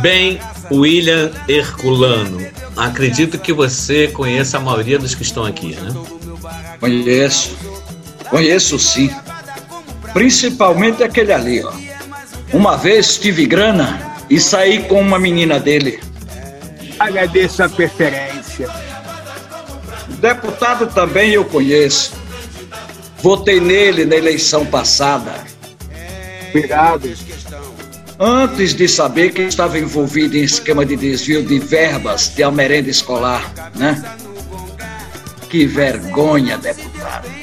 Bem, 0.00 0.40
William 0.72 1.30
Herculano, 1.48 2.40
acredito 2.76 3.38
que 3.38 3.52
você 3.52 4.08
conheça 4.08 4.56
a 4.56 4.60
maioria 4.60 4.98
dos 4.98 5.14
que 5.14 5.22
estão 5.22 5.44
aqui, 5.44 5.76
né? 5.76 5.92
Conheço. 6.80 7.69
Conheço 8.30 8.78
sim. 8.78 9.10
Principalmente 10.12 11.02
aquele 11.02 11.32
ali, 11.32 11.62
ó. 11.64 11.72
Uma 12.52 12.76
vez 12.76 13.18
tive 13.18 13.44
grana 13.46 14.00
e 14.30 14.40
saí 14.40 14.84
com 14.84 15.00
uma 15.00 15.18
menina 15.18 15.58
dele. 15.58 16.00
Agradeço 16.98 17.62
a 17.62 17.68
preferência. 17.68 18.68
Deputado 20.20 20.86
também 20.86 21.30
eu 21.30 21.44
conheço. 21.44 22.12
Votei 23.22 23.60
nele 23.60 24.04
na 24.04 24.16
eleição 24.16 24.64
passada. 24.64 25.32
Obrigado. 26.48 27.10
Antes 28.18 28.74
de 28.74 28.86
saber 28.86 29.32
que 29.32 29.42
estava 29.42 29.78
envolvido 29.78 30.36
em 30.36 30.42
esquema 30.42 30.84
de 30.84 30.94
desvio 30.96 31.42
de 31.42 31.58
verbas 31.58 32.28
de 32.28 32.48
merenda 32.50 32.90
escolar, 32.90 33.70
né? 33.74 34.02
Que 35.48 35.66
vergonha, 35.66 36.58
deputado. 36.58 37.39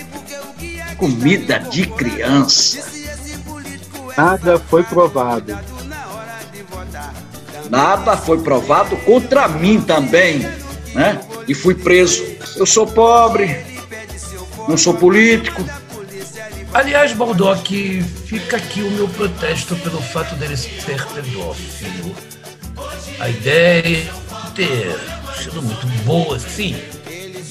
Comida 0.97 1.59
de 1.59 1.85
criança. 1.85 2.83
Nada 4.17 4.59
foi 4.59 4.83
provado. 4.83 5.57
Nada 7.69 8.17
foi 8.17 8.39
provado 8.39 8.97
contra 8.97 9.47
mim 9.47 9.79
também, 9.79 10.39
né? 10.93 11.19
E 11.47 11.53
fui 11.53 11.75
preso. 11.75 12.25
Eu 12.55 12.65
sou 12.65 12.87
pobre, 12.87 13.63
não 14.67 14.77
sou 14.77 14.93
político. 14.93 15.63
Aliás, 16.73 17.13
Baldock, 17.13 18.01
fica 18.25 18.57
aqui 18.57 18.81
o 18.81 18.91
meu 18.91 19.07
protesto 19.07 19.75
pelo 19.77 20.01
fato 20.01 20.35
dele 20.35 20.57
ser 20.57 21.05
pedófilo. 21.13 22.15
A 23.19 23.29
ideia 23.29 23.97
é 23.97 24.51
ter 24.53 24.99
sido 25.41 25.61
muito 25.61 25.87
boa, 26.03 26.39
sim, 26.39 26.75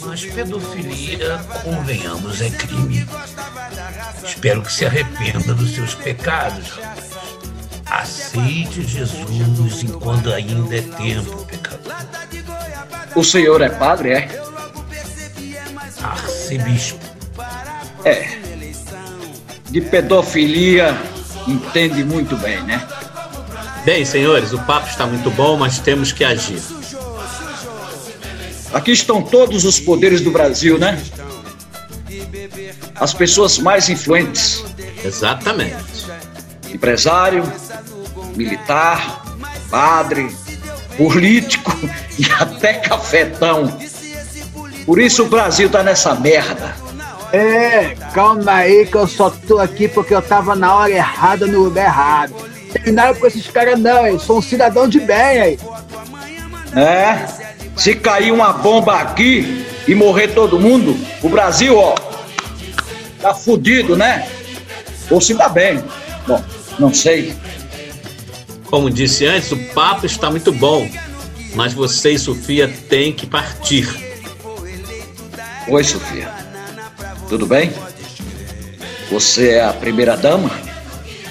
mas 0.07 0.25
pedofilia, 0.25 1.39
convenhamos, 1.63 2.41
é 2.41 2.49
crime. 2.51 3.07
Espero 4.25 4.63
que 4.63 4.73
se 4.73 4.87
arrependa 4.87 5.53
dos 5.53 5.75
seus 5.75 5.95
pecados. 5.95 6.79
Aceite 7.85 8.83
Jesus 8.83 9.83
enquanto 9.83 10.33
ainda 10.33 10.77
é 10.77 10.81
tempo, 10.81 11.45
pecador. 11.47 11.95
O 13.15 13.25
senhor 13.25 13.61
é 13.61 13.69
padre, 13.69 14.13
é? 14.13 14.43
Arcebispo. 16.03 17.05
É. 18.05 18.39
De 19.71 19.81
pedofilia 19.81 20.97
entende 21.49 22.05
muito 22.05 22.37
bem, 22.37 22.63
né? 22.63 22.87
Bem, 23.85 24.05
senhores, 24.05 24.53
o 24.53 24.59
papo 24.61 24.89
está 24.89 25.07
muito 25.07 25.31
bom, 25.31 25.57
mas 25.57 25.79
temos 25.79 26.13
que 26.13 26.25
agir. 26.25 26.61
Aqui 28.77 28.93
estão 28.93 29.23
todos 29.23 29.65
os 29.65 29.81
poderes 29.81 30.21
do 30.21 30.31
Brasil, 30.31 30.79
né? 30.79 31.03
As 32.95 33.15
pessoas 33.15 33.57
mais 33.57 33.89
influentes. 33.89 34.63
Exatamente. 35.03 36.07
Empresário, 36.69 37.43
militar, 38.37 39.25
padre, 39.71 40.29
político 40.95 41.73
e 42.21 42.31
até 42.39 42.75
cafetão. 42.75 43.79
Por 44.85 45.01
isso 45.01 45.23
o 45.23 45.29
Brasil 45.31 45.71
tá 45.71 45.83
nessa 45.83 46.15
merda. 46.15 46.77
É, 47.33 47.95
calma 48.13 48.57
aí 48.57 48.85
que 48.85 48.97
eu 48.99 49.09
só 49.09 49.31
tô 49.31 49.59
aqui 49.59 49.89
porque 49.89 50.15
eu 50.15 50.21
tava 50.21 50.55
na 50.55 50.75
hora 50.75 50.93
errada 50.93 51.47
no 51.47 51.63
lugar 51.63 51.87
errado. 51.87 52.35
Terminaram 52.71 53.15
com 53.15 53.27
esses 53.27 53.47
caras 53.47 53.81
não, 53.81 54.07
eu 54.07 54.19
sou 54.19 54.37
um 54.37 54.43
cidadão 54.43 54.87
de 54.87 55.01
bem 55.01 55.41
aí. 55.41 55.59
É, 56.75 57.46
se 57.77 57.95
cair 57.95 58.33
uma 58.33 58.53
bomba 58.55 59.01
aqui 59.01 59.65
e 59.87 59.95
morrer 59.95 60.29
todo 60.29 60.59
mundo, 60.59 60.99
o 61.23 61.29
Brasil, 61.29 61.77
ó, 61.77 61.95
tá 63.21 63.35
fudido, 63.35 63.95
né? 63.95 64.29
Ou 65.11 65.21
se 65.21 65.35
dá 65.35 65.49
bem. 65.49 65.83
Bom, 66.27 66.43
não 66.79 66.93
sei. 66.93 67.35
Como 68.67 68.91
disse 68.91 69.27
antes, 69.27 69.53
o 69.53 69.57
papo 69.75 70.07
está 70.07 70.31
muito 70.31 70.51
bom, 70.51 70.91
mas 71.55 71.73
você 71.73 72.13
e 72.13 72.19
Sofia 72.19 72.67
têm 72.89 73.13
que 73.13 73.27
partir. 73.27 73.87
Oi, 75.69 75.85
Sofia. 75.85 76.33
Tudo 77.29 77.47
bem? 77.47 77.73
Você 79.11 79.51
é 79.51 79.65
a 79.65 79.73
primeira 79.73 80.17
dama? 80.17 80.51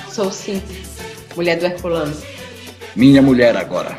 Sou 0.09 0.31
sim, 0.31 0.61
mulher 1.35 1.57
do 1.57 1.65
Herculano. 1.65 2.15
Minha 2.95 3.21
mulher 3.21 3.57
agora. 3.57 3.97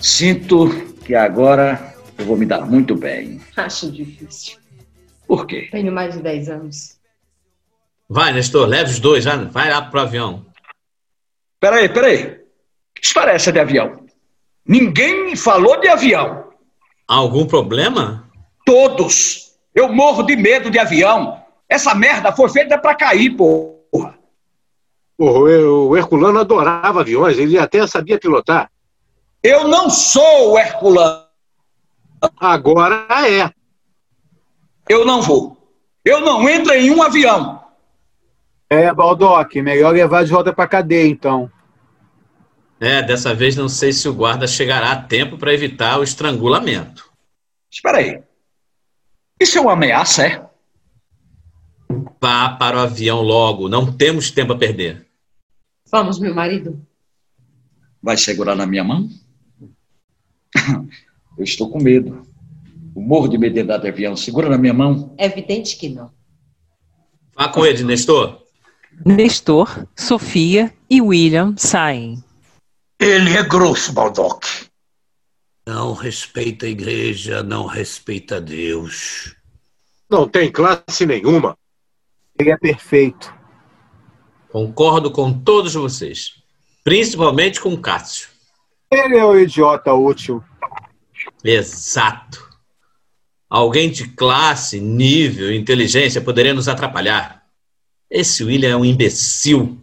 Sinto 0.00 0.91
que 1.02 1.14
agora 1.14 1.94
eu 2.16 2.24
vou 2.24 2.36
me 2.36 2.46
dar 2.46 2.64
muito 2.64 2.94
bem. 2.94 3.40
Acho 3.56 3.90
difícil. 3.90 4.58
Por 5.26 5.46
quê? 5.46 5.68
Tenho 5.70 5.92
mais 5.92 6.14
de 6.14 6.22
10 6.22 6.48
anos. 6.48 6.98
Vai, 8.08 8.32
Nestor, 8.32 8.66
leve 8.66 8.90
os 8.90 9.00
dois, 9.00 9.24
já, 9.24 9.36
vai 9.36 9.70
lá 9.70 9.82
pro 9.82 10.00
avião. 10.00 10.44
Peraí, 11.58 11.88
peraí. 11.88 12.40
Que 12.94 13.04
história 13.04 13.32
é 13.32 13.36
essa 13.36 13.52
de 13.52 13.58
avião? 13.58 14.04
Ninguém 14.66 15.26
me 15.26 15.36
falou 15.36 15.80
de 15.80 15.88
avião. 15.88 16.50
Algum 17.06 17.46
problema? 17.46 18.28
Todos. 18.64 19.52
Eu 19.74 19.92
morro 19.92 20.22
de 20.22 20.36
medo 20.36 20.70
de 20.70 20.78
avião. 20.78 21.42
Essa 21.68 21.94
merda 21.94 22.32
foi 22.32 22.48
feita 22.48 22.78
pra 22.78 22.94
cair, 22.94 23.30
porra. 23.30 24.18
O 25.18 25.96
Herculano 25.96 26.40
adorava 26.40 27.00
aviões, 27.00 27.38
ele 27.38 27.56
até 27.56 27.86
sabia 27.86 28.18
pilotar. 28.18 28.71
Eu 29.42 29.66
não 29.66 29.90
sou 29.90 30.52
o 30.52 30.58
Herculano. 30.58 31.26
Agora 32.38 33.06
é. 33.28 33.52
Eu 34.88 35.04
não 35.04 35.20
vou. 35.20 35.56
Eu 36.04 36.20
não 36.20 36.48
entro 36.48 36.72
em 36.72 36.90
um 36.90 37.02
avião. 37.02 37.62
É, 38.70 38.92
Baldock, 38.92 39.60
melhor 39.60 39.92
levar 39.92 40.24
de 40.24 40.30
volta 40.30 40.52
pra 40.52 40.66
cadeia, 40.66 41.08
então. 41.08 41.50
É, 42.80 43.02
dessa 43.02 43.34
vez 43.34 43.54
não 43.56 43.68
sei 43.68 43.92
se 43.92 44.08
o 44.08 44.14
guarda 44.14 44.46
chegará 44.46 44.92
a 44.92 45.02
tempo 45.02 45.36
para 45.36 45.52
evitar 45.52 45.98
o 45.98 46.02
estrangulamento. 46.02 47.10
Espera 47.70 47.98
aí. 47.98 48.22
Isso 49.40 49.58
é 49.58 49.60
uma 49.60 49.72
ameaça, 49.72 50.26
é? 50.26 50.46
Vá 52.20 52.50
para 52.50 52.76
o 52.76 52.80
avião 52.80 53.20
logo, 53.20 53.68
não 53.68 53.92
temos 53.92 54.30
tempo 54.30 54.52
a 54.52 54.58
perder. 54.58 55.06
Vamos, 55.90 56.18
meu 56.18 56.34
marido. 56.34 56.80
Vai 58.02 58.16
segurar 58.16 58.54
na 58.54 58.66
minha 58.66 58.82
mão? 58.82 59.08
Eu 61.38 61.44
estou 61.44 61.70
com 61.70 61.82
medo. 61.82 62.26
Eu 62.94 63.02
morro 63.02 63.28
de 63.28 63.38
medo 63.38 63.54
de 63.54 63.60
andar 63.60 63.78
de 63.78 63.88
avião. 63.88 64.14
Segura 64.16 64.48
na 64.48 64.58
minha 64.58 64.74
mão. 64.74 65.14
É 65.18 65.26
evidente 65.26 65.76
que 65.76 65.88
não. 65.88 66.10
Vá 67.34 67.48
com 67.48 67.64
ele, 67.64 67.82
Nestor. 67.82 68.42
Nestor, 69.04 69.86
Sofia 69.96 70.72
e 70.88 71.00
William 71.00 71.54
saem. 71.56 72.22
Ele 73.00 73.36
é 73.36 73.42
grosso, 73.42 73.92
Baldock. 73.92 74.46
Não 75.66 75.94
respeita 75.94 76.66
a 76.66 76.68
igreja, 76.68 77.42
não 77.42 77.66
respeita 77.66 78.40
Deus. 78.40 79.34
Não 80.10 80.28
tem 80.28 80.52
classe 80.52 81.06
nenhuma. 81.06 81.56
Ele 82.38 82.50
é 82.50 82.56
perfeito. 82.56 83.32
Concordo 84.50 85.10
com 85.10 85.32
todos 85.32 85.74
vocês, 85.74 86.42
principalmente 86.84 87.60
com 87.60 87.76
Cássio. 87.80 88.28
Ele 88.90 89.16
é 89.16 89.24
o 89.24 89.38
idiota 89.38 89.94
útil. 89.94 90.44
Exato. 91.44 92.50
Alguém 93.48 93.90
de 93.90 94.08
classe, 94.08 94.80
nível 94.80 95.52
inteligência 95.52 96.20
poderia 96.20 96.54
nos 96.54 96.68
atrapalhar. 96.68 97.42
Esse 98.10 98.44
William 98.44 98.70
é 98.70 98.76
um 98.76 98.84
imbecil, 98.84 99.78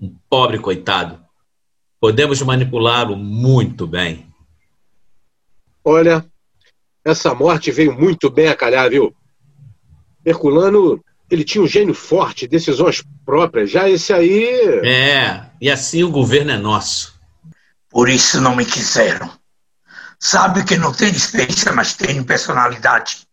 um 0.00 0.14
pobre 0.28 0.58
coitado. 0.58 1.18
Podemos 2.00 2.40
manipulá-lo 2.42 3.16
muito 3.16 3.86
bem. 3.86 4.26
Olha, 5.82 6.24
essa 7.04 7.34
morte 7.34 7.70
veio 7.70 7.92
muito 7.92 8.30
bem 8.30 8.48
a 8.48 8.56
calhar, 8.56 8.88
viu? 8.90 9.14
Herculano, 10.24 11.02
ele 11.30 11.44
tinha 11.44 11.62
um 11.62 11.66
gênio 11.66 11.94
forte, 11.94 12.46
decisões 12.46 13.02
próprias. 13.24 13.70
Já 13.70 13.88
esse 13.88 14.12
aí. 14.12 14.44
É, 14.84 15.46
e 15.60 15.70
assim 15.70 16.02
o 16.02 16.10
governo 16.10 16.52
é 16.52 16.58
nosso. 16.58 17.18
Por 17.90 18.08
isso 18.08 18.40
não 18.40 18.56
me 18.56 18.64
quiseram. 18.64 19.30
Sabe 20.18 20.64
que 20.64 20.76
não 20.76 20.92
tenho 20.92 21.14
experiência, 21.14 21.72
mas 21.72 21.94
tenho 21.94 22.24
personalidade. 22.24 23.26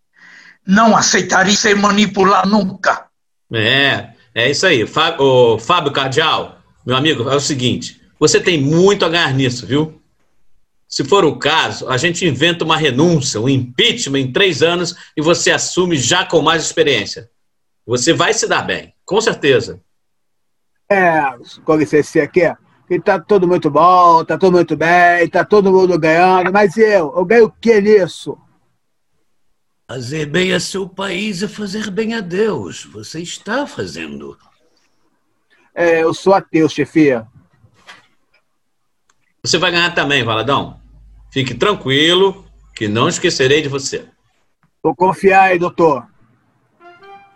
Não 0.66 0.96
aceitaria 0.96 1.56
ser 1.56 1.76
manipulado 1.76 2.50
nunca. 2.50 3.08
É, 3.52 4.10
é 4.34 4.50
isso 4.50 4.66
aí. 4.66 4.86
Fábio, 4.86 5.22
ô, 5.24 5.60
Fábio 5.60 5.92
Cardial, 5.92 6.60
meu 6.86 6.96
amigo, 6.96 7.30
é 7.30 7.36
o 7.36 7.40
seguinte: 7.40 8.02
você 8.20 8.40
tem 8.40 8.62
muito 8.62 9.06
a 9.06 9.10
ganhar 9.10 9.34
nisso, 9.34 9.66
viu? 9.66 10.02
Se 10.88 11.06
for 11.06 11.24
o 11.24 11.38
caso, 11.40 11.88
a 11.90 11.96
gente 11.96 12.28
inventa 12.28 12.66
uma 12.66 12.76
renúncia, 12.76 13.40
um 13.40 13.48
impeachment 13.48 14.20
em 14.20 14.32
três 14.32 14.62
anos 14.62 14.94
e 15.16 15.22
você 15.22 15.50
assume 15.50 15.96
já 15.96 16.26
com 16.26 16.42
mais 16.42 16.64
experiência. 16.64 17.30
Você 17.86 18.12
vai 18.12 18.34
se 18.34 18.46
dar 18.46 18.62
bem, 18.62 18.94
com 19.06 19.20
certeza. 19.22 19.82
É, 20.90 21.22
com 21.64 21.76
licença 21.78 22.22
aqui, 22.22 22.42
que 22.92 23.00
tá 23.00 23.18
tudo 23.18 23.48
muito 23.48 23.72
bom, 23.72 24.26
tá 24.26 24.38
tudo 24.38 24.52
muito 24.52 24.76
bem, 24.76 25.26
tá 25.30 25.46
todo 25.46 25.72
mundo 25.72 25.98
ganhando, 25.98 26.52
mas 26.52 26.76
eu, 26.76 27.14
eu 27.16 27.24
ganho 27.24 27.46
o 27.46 27.50
que 27.50 27.80
nisso? 27.80 28.38
Fazer 29.88 30.26
bem 30.26 30.52
a 30.52 30.60
seu 30.60 30.90
país 30.90 31.42
é 31.42 31.48
fazer 31.48 31.90
bem 31.90 32.14
a 32.16 32.20
Deus. 32.20 32.84
Você 32.84 33.22
está 33.22 33.66
fazendo. 33.66 34.38
É, 35.74 36.04
eu 36.04 36.14
sou 36.14 36.34
ateu, 36.34 36.68
chefia. 36.68 37.26
Você 39.42 39.58
vai 39.58 39.72
ganhar 39.72 39.96
também, 39.96 40.22
Valadão. 40.22 40.78
Fique 41.32 41.54
tranquilo, 41.54 42.46
que 42.76 42.90
não 42.90 43.08
esquecerei 43.08 43.62
de 43.62 43.70
você. 43.70 44.06
Vou 44.84 44.94
confiar 44.94 45.44
aí, 45.44 45.58
doutor. 45.58 46.06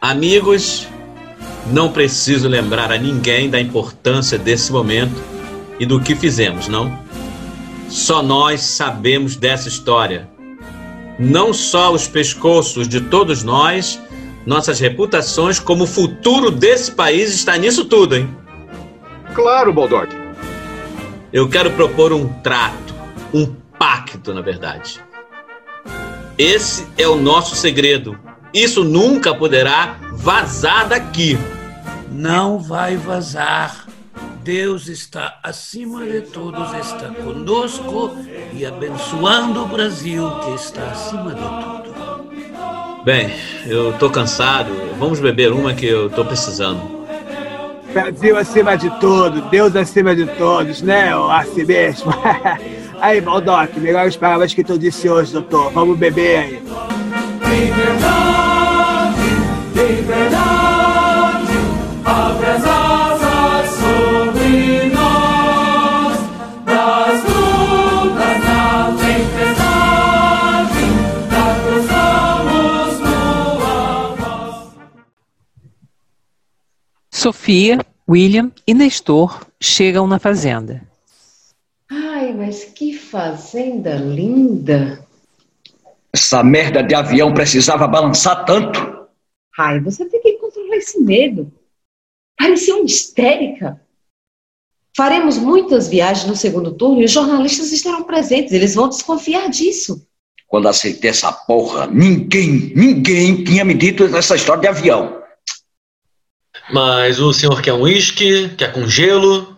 Amigos, 0.01 0.85
não 1.67 1.93
preciso 1.93 2.49
lembrar 2.49 2.91
a 2.91 2.97
ninguém 2.97 3.49
da 3.49 3.59
importância 3.61 4.37
desse 4.37 4.69
momento 4.69 5.34
e 5.79 5.85
do 5.85 5.99
que 5.99 6.15
fizemos, 6.15 6.67
não? 6.67 6.97
Só 7.89 8.21
nós 8.21 8.61
sabemos 8.61 9.35
dessa 9.35 9.67
história. 9.67 10.29
Não 11.17 11.53
só 11.53 11.93
os 11.93 12.07
pescoços 12.07 12.87
de 12.87 13.01
todos 13.01 13.43
nós, 13.43 13.99
nossas 14.45 14.79
reputações, 14.79 15.59
como 15.59 15.85
o 15.85 15.87
futuro 15.87 16.51
desse 16.51 16.91
país 16.91 17.33
está 17.33 17.57
nisso 17.57 17.85
tudo, 17.85 18.15
hein? 18.15 18.29
Claro, 19.33 19.73
Baldock. 19.73 20.15
Eu 21.31 21.49
quero 21.49 21.71
propor 21.71 22.13
um 22.13 22.27
trato, 22.41 22.93
um 23.33 23.45
pacto, 23.77 24.33
na 24.33 24.41
verdade. 24.41 24.99
Esse 26.37 26.85
é 26.97 27.07
o 27.07 27.15
nosso 27.15 27.55
segredo. 27.55 28.17
Isso 28.53 28.83
nunca 28.83 29.33
poderá 29.33 29.97
vazar 30.13 30.87
daqui. 30.87 31.37
Não 32.11 32.59
vai 32.59 32.95
vazar. 32.95 33.84
Deus 34.45 34.87
está 34.87 35.39
acima 35.41 36.05
de 36.05 36.21
todos, 36.21 36.71
está 36.75 37.07
conosco 37.07 38.15
e 38.53 38.63
abençoando 38.63 39.63
o 39.63 39.65
Brasil, 39.65 40.29
que 40.41 40.53
está 40.53 40.83
acima 40.83 41.33
de 41.33 41.41
tudo. 41.41 43.03
Bem, 43.03 43.33
eu 43.65 43.93
tô 43.93 44.07
cansado. 44.07 44.69
Vamos 44.99 45.19
beber 45.19 45.51
uma 45.51 45.73
que 45.73 45.87
eu 45.87 46.11
tô 46.11 46.23
precisando. 46.23 46.79
Brasil 47.91 48.37
acima 48.37 48.77
de 48.77 48.87
tudo, 48.99 49.41
Deus 49.49 49.75
acima 49.75 50.15
de 50.15 50.27
todos, 50.27 50.79
né? 50.83 51.09
Assim 51.31 51.65
mesmo. 51.65 52.13
Aí, 53.01 53.19
Baldock, 53.19 53.79
melhores 53.79 54.15
palavras 54.15 54.53
que 54.53 54.63
tu 54.63 54.77
disse 54.77 55.09
hoje, 55.09 55.33
doutor. 55.33 55.71
Vamos 55.71 55.97
beber 55.97 56.37
aí. 56.37 56.61
Liberdade, 57.49 59.21
liberdade, 59.73 60.64
Sofia, 77.25 77.79
William 78.07 78.51
e 78.67 78.73
Nestor 78.75 79.47
chegam 79.59 80.05
na 80.05 80.19
fazenda. 80.19 80.87
Ai, 81.89 82.31
mas 82.35 82.65
que 82.65 82.93
fazenda 82.93 83.95
linda! 83.95 85.03
Essa 86.13 86.43
merda 86.43 86.83
de 86.83 86.93
avião 86.93 87.33
precisava 87.33 87.87
balançar 87.87 88.45
tanto. 88.45 89.07
Ai, 89.57 89.79
você 89.79 90.05
tem 90.05 90.21
que 90.21 90.33
controlar 90.33 90.75
esse 90.75 90.99
medo. 90.99 91.51
Parecia 92.37 92.75
uma 92.75 92.85
histérica. 92.85 93.81
Faremos 94.95 95.39
muitas 95.39 95.87
viagens 95.87 96.27
no 96.27 96.35
segundo 96.35 96.73
turno 96.73 97.01
e 97.01 97.05
os 97.05 97.11
jornalistas 97.11 97.71
estarão 97.71 98.03
presentes. 98.03 98.53
Eles 98.53 98.75
vão 98.75 98.87
desconfiar 98.87 99.49
disso. 99.49 100.07
Quando 100.45 100.67
aceitei 100.67 101.09
essa 101.09 101.31
porra, 101.31 101.87
ninguém, 101.87 102.71
ninguém 102.75 103.43
tinha 103.43 103.65
me 103.65 103.73
dito 103.73 104.03
essa 104.15 104.35
história 104.35 104.61
de 104.61 104.67
avião. 104.67 105.24
Mas 106.71 107.19
o 107.19 107.31
senhor 107.33 107.61
quer 107.61 107.73
um 107.73 107.81
uísque? 107.81 108.49
Quer 108.55 108.73
com 108.73 108.87
gelo? 108.87 109.57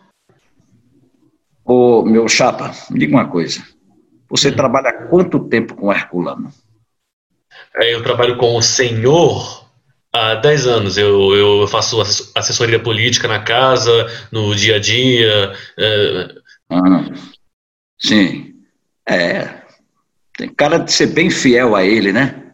Ô, 1.66 2.04
meu 2.04 2.28
chapa, 2.28 2.72
me 2.90 3.00
diga 3.00 3.14
uma 3.16 3.28
coisa. 3.30 3.62
Você 4.30 4.52
trabalha 4.52 4.90
há 4.90 5.08
quanto 5.08 5.48
tempo 5.48 5.76
com 5.76 5.92
Herculano? 5.92 6.52
É, 7.76 7.94
Eu 7.94 8.04
trabalho 8.04 8.38
com 8.38 8.56
o 8.56 8.62
senhor 8.62 9.66
Há 10.14 10.36
10 10.36 10.66
anos 10.66 10.98
eu, 10.98 11.36
eu 11.36 11.68
faço 11.68 12.00
assess- 12.02 12.32
assessoria 12.34 12.80
política 12.82 13.28
na 13.28 13.44
casa, 13.44 13.92
no 14.32 14.56
dia 14.56 14.78
a 14.78 14.80
dia. 14.80 15.54
é, 15.78 16.36
Ah, 16.70 17.06
sim. 18.00 18.56
É. 19.08 19.62
Tem 20.38 20.50
cara 20.54 20.78
de 20.80 20.92
ser 20.92 21.08
bem 21.08 21.30
fiel 21.30 21.76
a 21.76 21.84
ele, 21.84 22.12
né? 22.12 22.54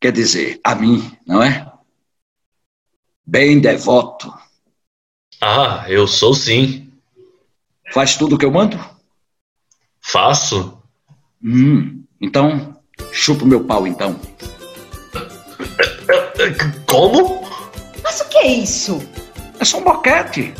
Quer 0.00 0.12
dizer, 0.12 0.60
a 0.62 0.74
mim, 0.74 1.10
não 1.26 1.42
é? 1.42 1.67
Bem 3.30 3.60
devoto. 3.60 4.32
Ah, 5.38 5.84
eu 5.86 6.08
sou 6.08 6.32
sim. 6.32 6.90
Faz 7.92 8.16
tudo 8.16 8.36
o 8.36 8.38
que 8.38 8.46
eu 8.46 8.50
mando? 8.50 8.82
Faço. 10.00 10.82
Hum, 11.44 12.04
então, 12.18 12.74
chupa 13.12 13.44
o 13.44 13.46
meu 13.46 13.62
pau, 13.64 13.86
então. 13.86 14.18
Como? 16.88 17.46
Mas 18.02 18.18
o 18.22 18.28
que 18.30 18.38
é 18.38 18.46
isso? 18.46 18.98
É 19.60 19.64
só 19.66 19.76
um 19.76 19.84
boquete. 19.84 20.54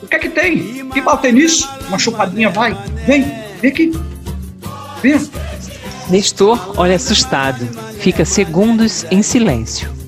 O 0.00 0.06
que 0.06 0.14
é 0.14 0.18
que 0.20 0.28
tem? 0.28 0.88
Que 0.90 1.00
mal 1.00 1.18
tem 1.18 1.32
nisso? 1.32 1.68
Uma 1.88 1.98
chupadinha 1.98 2.50
vai. 2.50 2.72
Vem, 3.04 3.24
vem 3.60 3.72
aqui. 3.72 3.90
Vem. 5.02 5.18
Nestor 6.08 6.78
olha 6.78 6.94
assustado. 6.94 7.66
Fica 7.98 8.24
segundos 8.24 9.02
em 9.10 9.24
silêncio. 9.24 10.01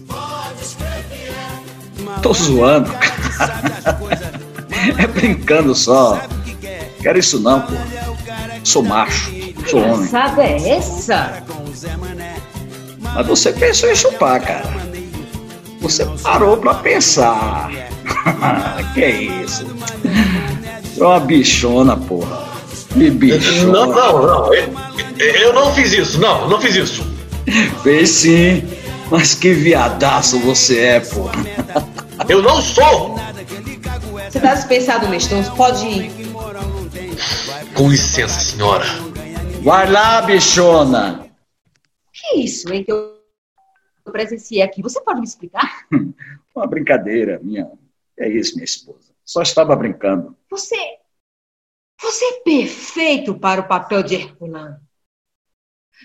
Tô 2.25 2.33
zoando. 2.33 2.91
é 4.99 5.07
brincando 5.07 5.75
só. 5.75 6.23
Quero 7.03 7.19
isso 7.19 7.39
não, 7.39 7.61
pô. 7.61 7.75
Sou 8.65 8.83
macho, 8.83 9.31
sou 9.69 9.83
homem. 9.83 10.09
Sabe 10.09 10.41
é 10.41 10.79
essa? 10.79 11.43
Mas 12.99 13.27
você 13.27 13.53
pensou 13.53 13.91
em 13.91 13.95
chupar, 13.95 14.41
cara. 14.41 14.73
Você 15.83 16.07
parou 16.23 16.57
pra 16.57 16.73
pensar. 16.73 17.71
que 18.95 19.05
é 19.05 19.11
isso? 19.11 19.67
É 20.99 21.05
uma 21.05 21.21
bichona, 21.21 21.95
porra. 21.95 22.43
Que 22.95 23.11
bichona. 23.11 23.71
Não, 23.71 23.87
não, 23.89 24.23
não. 24.23 24.55
Eu, 24.55 24.73
eu 25.19 25.53
não 25.53 25.75
fiz 25.75 25.93
isso, 25.93 26.19
não, 26.19 26.49
não 26.49 26.59
fiz 26.59 26.75
isso. 26.75 27.07
Fez 27.83 28.09
sim. 28.09 28.65
Mas 29.11 29.35
que 29.35 29.53
viadaço 29.53 30.39
você 30.39 30.81
é, 30.81 31.01
porra. 31.01 31.64
Eu 32.29 32.43
não 32.43 32.61
sou! 32.61 33.17
Você 34.31 34.41
tá 34.41 34.55
dispensado, 34.55 35.09
Nestor. 35.09 35.57
Pode 35.57 35.87
ir. 35.87 36.11
Com 37.77 37.89
licença, 37.89 38.41
senhora. 38.41 38.85
Vai 39.63 39.91
lá, 39.91 40.23
bichona. 40.23 41.31
Que 42.13 42.41
isso, 42.41 42.73
hein, 42.73 42.85
que 42.85 42.93
eu 42.93 43.15
eu 44.05 44.13
presenciei 44.13 44.63
aqui? 44.63 44.83
Você 44.83 45.01
pode 45.01 45.21
me 45.21 45.27
explicar? 45.27 45.87
Uma 46.55 46.67
brincadeira, 46.67 47.41
minha. 47.43 47.71
É 48.19 48.29
isso, 48.29 48.55
minha 48.55 48.65
esposa. 48.65 49.13
Só 49.25 49.43
estava 49.43 49.75
brincando. 49.75 50.37
Você. 50.51 50.77
Você 52.01 52.25
é 52.25 52.41
perfeito 52.41 53.39
para 53.39 53.63
o 53.63 53.69
papel 53.69 54.03
de 54.03 54.17
Herculano. 54.17 54.79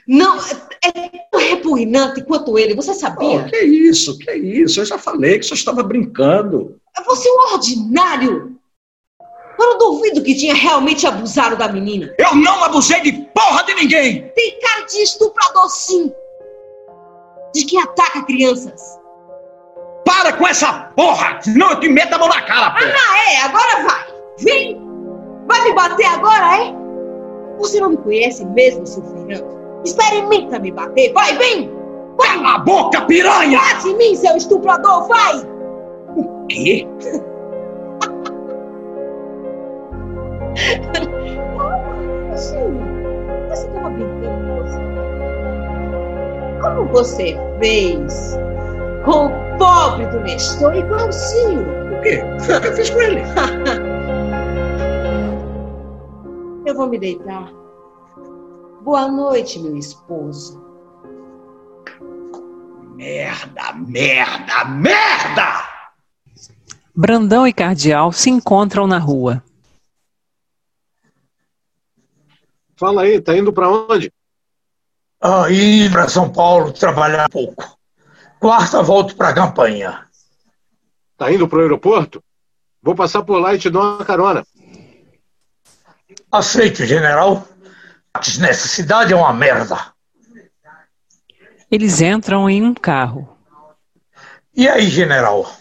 Não, 0.08 0.38
é 0.38 0.92
tão 1.32 1.40
repugnante 1.40 2.24
quanto 2.24 2.58
ele, 2.58 2.76
você 2.76 2.92
Oh, 2.92 2.96
sabia? 2.96 3.44
que 3.46 3.58
isso, 3.64 4.18
que 4.18 4.32
isso? 4.34 4.80
Eu 4.80 4.86
já 4.86 4.98
falei 4.98 5.38
que 5.40 5.46
só 5.46 5.54
estava 5.56 5.84
brincando. 5.84 6.80
Você 7.06 7.28
é 7.30 7.32
um 7.32 7.54
ordinário. 7.54 8.56
Eu 9.60 9.68
não 9.72 9.78
duvido 9.78 10.24
que 10.24 10.36
tinha 10.36 10.54
realmente 10.56 11.06
abusado 11.06 11.56
da 11.58 11.68
menina. 11.68 12.14
Eu 12.18 12.36
não 12.36 12.64
abusei 12.64 13.02
de 13.02 13.12
porra 13.34 13.64
de 13.66 13.74
ninguém! 13.76 14.32
Tem 14.36 14.60
cara 14.60 14.86
de 14.86 14.98
estuprador, 15.02 15.70
sim. 15.70 16.12
De 17.54 17.66
quem 17.66 17.82
ataca 17.82 18.24
crianças. 18.24 18.82
Para 20.06 20.34
com 20.34 20.48
essa 20.48 20.72
porra! 20.96 21.40
Senão 21.42 21.72
eu 21.72 21.80
te 21.80 21.90
meto 21.90 22.14
a 22.14 22.18
mão 22.18 22.30
na 22.30 22.42
cara, 22.42 22.72
porra! 22.72 22.94
Ah, 22.96 23.32
é? 23.34 23.38
Agora 23.42 23.84
vai. 23.84 24.06
Vem. 24.40 24.82
Vai 25.48 25.64
me 25.64 25.74
bater 25.74 26.06
agora, 26.06 26.64
é? 26.64 26.74
Você 27.58 27.82
não 27.82 27.90
me 27.90 27.98
conhece 27.98 28.46
mesmo, 28.46 28.86
seu 28.88 29.04
Fernando? 29.04 29.59
Experimenta 29.84 30.60
me 30.60 30.72
bater. 30.72 31.14
Vai, 31.14 31.38
vem. 31.38 31.80
Cala 32.20 32.56
a 32.56 32.60
boca, 32.60 33.02
piranha! 33.02 33.60
Bate 33.60 33.90
em 33.90 33.98
mim, 33.98 34.16
seu 34.16 34.36
estuprador, 34.36 35.08
vai. 35.08 35.42
Quê? 36.50 36.88
Você 42.32 43.68
estava 43.68 43.90
brincando 43.90 44.48
com 44.48 44.56
você. 44.64 44.80
Como 46.62 46.86
você 46.86 47.38
fez 47.60 48.38
com 49.06 49.28
o 49.28 49.58
pobre 49.58 50.06
do 50.08 50.20
Nestor 50.22 50.76
igualzinho. 50.76 51.62
O 51.62 52.02
quê? 52.02 52.22
O 52.22 52.38
que 52.62 52.68
eu 52.68 52.74
fiz 52.74 52.90
com 52.90 53.02
ele. 53.02 53.22
Eu 56.66 56.76
vou 56.76 56.88
me 56.88 57.00
deitar. 57.00 57.59
Boa 58.82 59.08
noite, 59.10 59.60
meu 59.60 59.76
esposo. 59.76 60.58
Merda, 62.96 63.74
merda, 63.74 64.66
merda! 64.66 65.70
Brandão 66.96 67.46
e 67.46 67.54
Cardial 67.54 68.12
se 68.12 68.30
encontram 68.30 68.88
na 68.88 68.98
rua. 68.98 69.44
Fala 72.78 73.04
aí, 73.04 73.22
tá 73.22 73.38
indo 73.38 73.52
pra 73.52 73.70
onde? 73.70 74.12
Aí 75.22 75.90
para 75.92 76.08
São 76.08 76.32
Paulo 76.32 76.72
trabalhar 76.72 77.26
um 77.26 77.30
pouco. 77.30 77.78
Quarta 78.40 78.82
volto 78.82 79.16
para 79.16 79.30
a 79.30 79.34
campanha. 79.34 80.08
Tá 81.18 81.30
indo 81.32 81.48
pro 81.50 81.60
aeroporto? 81.60 82.24
Vou 82.82 82.96
passar 82.96 83.24
por 83.24 83.40
lá 83.40 83.54
e 83.54 83.60
te 83.60 83.70
dou 83.70 83.82
uma 83.82 84.06
carona. 84.06 84.46
Aceito, 86.32 86.86
general. 86.86 87.46
Nessa 88.40 88.68
cidade 88.68 89.14
é 89.14 89.16
uma 89.16 89.34
merda. 89.34 89.94
Eles 91.72 92.02
entram 92.02 92.50
em 92.50 92.64
um 92.64 92.74
carro. 92.74 93.38
E 94.56 94.68
aí, 94.68 94.90
general? 94.90 95.52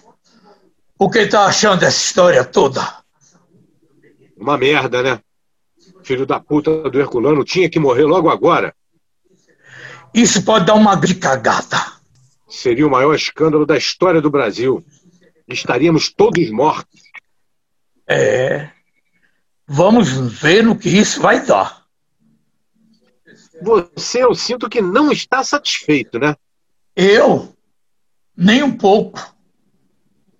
O 0.98 1.08
que 1.10 1.26
tá 1.26 1.44
achando 1.44 1.80
dessa 1.80 1.98
história 1.98 2.44
toda? 2.44 2.80
Uma 4.36 4.56
merda, 4.56 5.02
né? 5.02 5.20
Filho 6.02 6.26
da 6.26 6.40
puta 6.40 6.88
do 6.90 6.98
Herculano 6.98 7.44
tinha 7.44 7.68
que 7.68 7.78
morrer 7.78 8.04
logo 8.04 8.30
agora. 8.30 8.74
Isso 10.14 10.42
pode 10.42 10.64
dar 10.64 10.74
uma 10.74 10.96
grande 10.96 11.16
cagada. 11.16 11.92
Seria 12.48 12.86
o 12.86 12.90
maior 12.90 13.14
escândalo 13.14 13.66
da 13.66 13.76
história 13.76 14.20
do 14.20 14.30
Brasil. 14.30 14.84
Estaríamos 15.46 16.10
todos 16.10 16.50
mortos. 16.50 17.02
É. 18.06 18.70
Vamos 19.66 20.08
ver 20.40 20.64
no 20.64 20.76
que 20.76 20.88
isso 20.88 21.20
vai 21.20 21.44
dar. 21.44 21.84
Você, 23.62 24.22
eu 24.22 24.34
sinto 24.34 24.68
que 24.68 24.80
não 24.80 25.10
está 25.10 25.42
satisfeito, 25.42 26.18
né? 26.18 26.36
Eu? 26.94 27.54
Nem 28.36 28.62
um 28.62 28.76
pouco. 28.76 29.20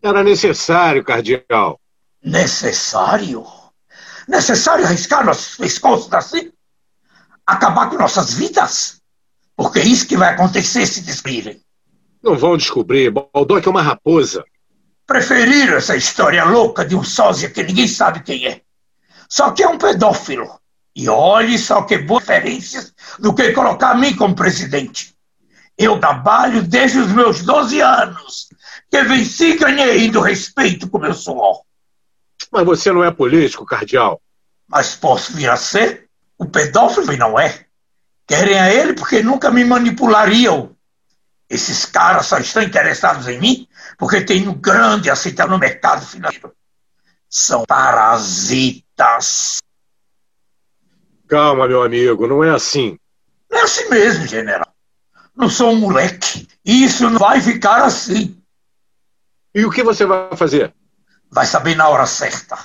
Era 0.03 0.23
necessário, 0.23 1.05
cardeal. 1.05 1.81
Necessário? 2.23 3.45
Necessário 4.29 4.85
arriscar 4.85 5.25
nossos 5.25 5.57
pescoços 5.57 6.13
assim? 6.13 6.53
Acabar 7.47 7.89
com 7.91 7.97
nossas 7.97 8.35
vidas? 8.35 9.01
Porque 9.57 9.81
é 9.81 9.85
isso 9.85 10.07
que 10.07 10.17
vai 10.17 10.35
acontecer 10.35 10.87
se 10.87 11.01
descobrirem. 11.01 11.61
Não 12.23 12.37
vão 12.37 12.57
descobrir. 12.57 13.11
Baldock 13.11 13.67
é 13.67 13.71
uma 13.71 13.83
raposa. 13.83 14.45
Preferir 15.07 15.73
essa 15.73 15.97
história 15.97 16.45
louca 16.45 16.85
de 16.85 16.95
um 16.95 17.03
sósia 17.03 17.51
que 17.51 17.63
ninguém 17.63 17.89
sabe 17.89 18.23
quem 18.23 18.47
é. 18.47 18.61
Só 19.29 19.51
que 19.51 19.63
é 19.63 19.69
um 19.69 19.79
pedófilo. 19.79 20.49
E 20.99 21.09
olhe 21.09 21.57
só 21.57 21.83
que 21.83 21.97
boas 21.97 22.27
referências 22.27 22.93
do 23.21 23.33
que 23.33 23.53
colocar 23.53 23.93
a 23.93 23.95
mim 23.95 24.17
como 24.17 24.35
presidente. 24.35 25.15
Eu 25.79 26.01
trabalho 26.01 26.61
desde 26.61 26.99
os 26.99 27.13
meus 27.13 27.41
12 27.43 27.81
anos, 27.81 28.49
que 28.91 29.01
venci 29.05 29.51
e 29.51 29.59
ganhei 29.59 30.11
do 30.11 30.21
respeito 30.21 30.91
com 30.91 30.99
meu 30.99 31.15
suor. 31.15 31.63
Mas 32.51 32.67
você 32.67 32.91
não 32.91 33.05
é 33.05 33.13
político, 33.13 33.65
cardeal. 33.65 34.21
Mas 34.67 34.97
posso 34.97 35.35
vir 35.35 35.49
a 35.49 35.57
ser? 35.57 36.09
O 36.37 36.47
pedófilo 36.47 37.17
não 37.17 37.39
é. 37.39 37.65
Querem 38.27 38.59
a 38.59 38.69
ele 38.75 38.95
porque 38.95 39.23
nunca 39.23 39.53
me 39.53 39.65
manipulariam. 39.65 40.75
Esses 41.49 41.85
caras 41.85 42.27
só 42.27 42.39
estão 42.39 42.61
interessados 42.61 43.29
em 43.29 43.39
mim 43.39 43.69
porque 43.97 44.21
tem 44.21 44.49
um 44.49 44.55
grande 44.55 45.11
aceitar 45.11 45.49
no 45.49 45.61
mercado 45.61 46.05
financeiro. 46.05 46.53
São 47.31 47.63
parasitas. 47.65 49.61
Calma, 51.29 51.69
meu 51.69 51.83
amigo, 51.83 52.27
não 52.27 52.43
é 52.43 52.51
assim. 52.51 52.99
É 53.51 53.61
assim 53.61 53.89
mesmo, 53.91 54.27
general. 54.27 54.75
Não 55.37 55.49
sou 55.49 55.71
um 55.71 55.77
moleque. 55.77 56.49
E 56.65 56.85
isso 56.85 57.09
não 57.09 57.19
vai 57.19 57.41
ficar 57.41 57.85
assim. 57.85 58.43
E 59.55 59.65
o 59.65 59.71
que 59.71 59.83
você 59.83 60.07
vai 60.07 60.35
fazer? 60.37 60.75
Vai 61.31 61.47
saber 61.47 61.77
na 61.77 61.89
hora 61.89 62.07
certa. 62.07 62.59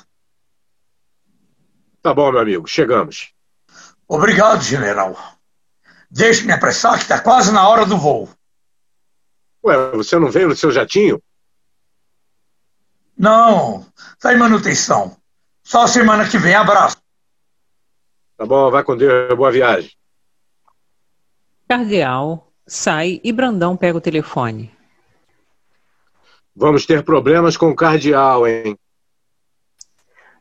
Tá 2.02 2.13
bom, 2.13 2.32
meu 2.32 2.41
amigo, 2.41 2.67
chegamos. 2.67 3.34
Obrigado, 4.08 4.62
general. 4.62 5.17
Deixe-me 6.10 6.54
apressar 6.54 6.95
que 6.95 7.04
está 7.04 7.19
quase 7.19 7.52
na 7.52 7.67
hora 7.67 7.86
do 7.86 7.97
voo. 7.97 8.30
Ué, 9.65 9.91
você 9.91 10.17
não 10.19 10.30
veio 10.30 10.49
no 10.49 10.56
seu 10.56 10.71
jatinho? 10.71 11.21
Não, 13.17 13.86
tá 14.19 14.34
em 14.34 14.38
manutenção. 14.38 15.17
Só 15.63 15.88
semana 15.88 16.28
que 16.28 16.38
vem, 16.38 16.56
abraço. 16.56 16.92
Tá 18.43 18.47
bom, 18.47 18.69
vai 18.69 18.84
com 18.84 18.97
Deus, 18.97 19.34
boa 19.38 19.49
viagem. 19.49 19.89
Cardeal 21.65 22.51
sai 22.67 23.21
e 23.23 23.32
Brandão 23.32 23.77
pega 23.77 23.97
o 23.97 24.01
telefone. 24.01 24.69
Vamos 26.53 26.86
ter 26.86 27.06
problemas 27.06 27.56
com 27.56 27.69
o 27.69 27.75
cardeal, 27.75 28.45
hein? 28.45 28.77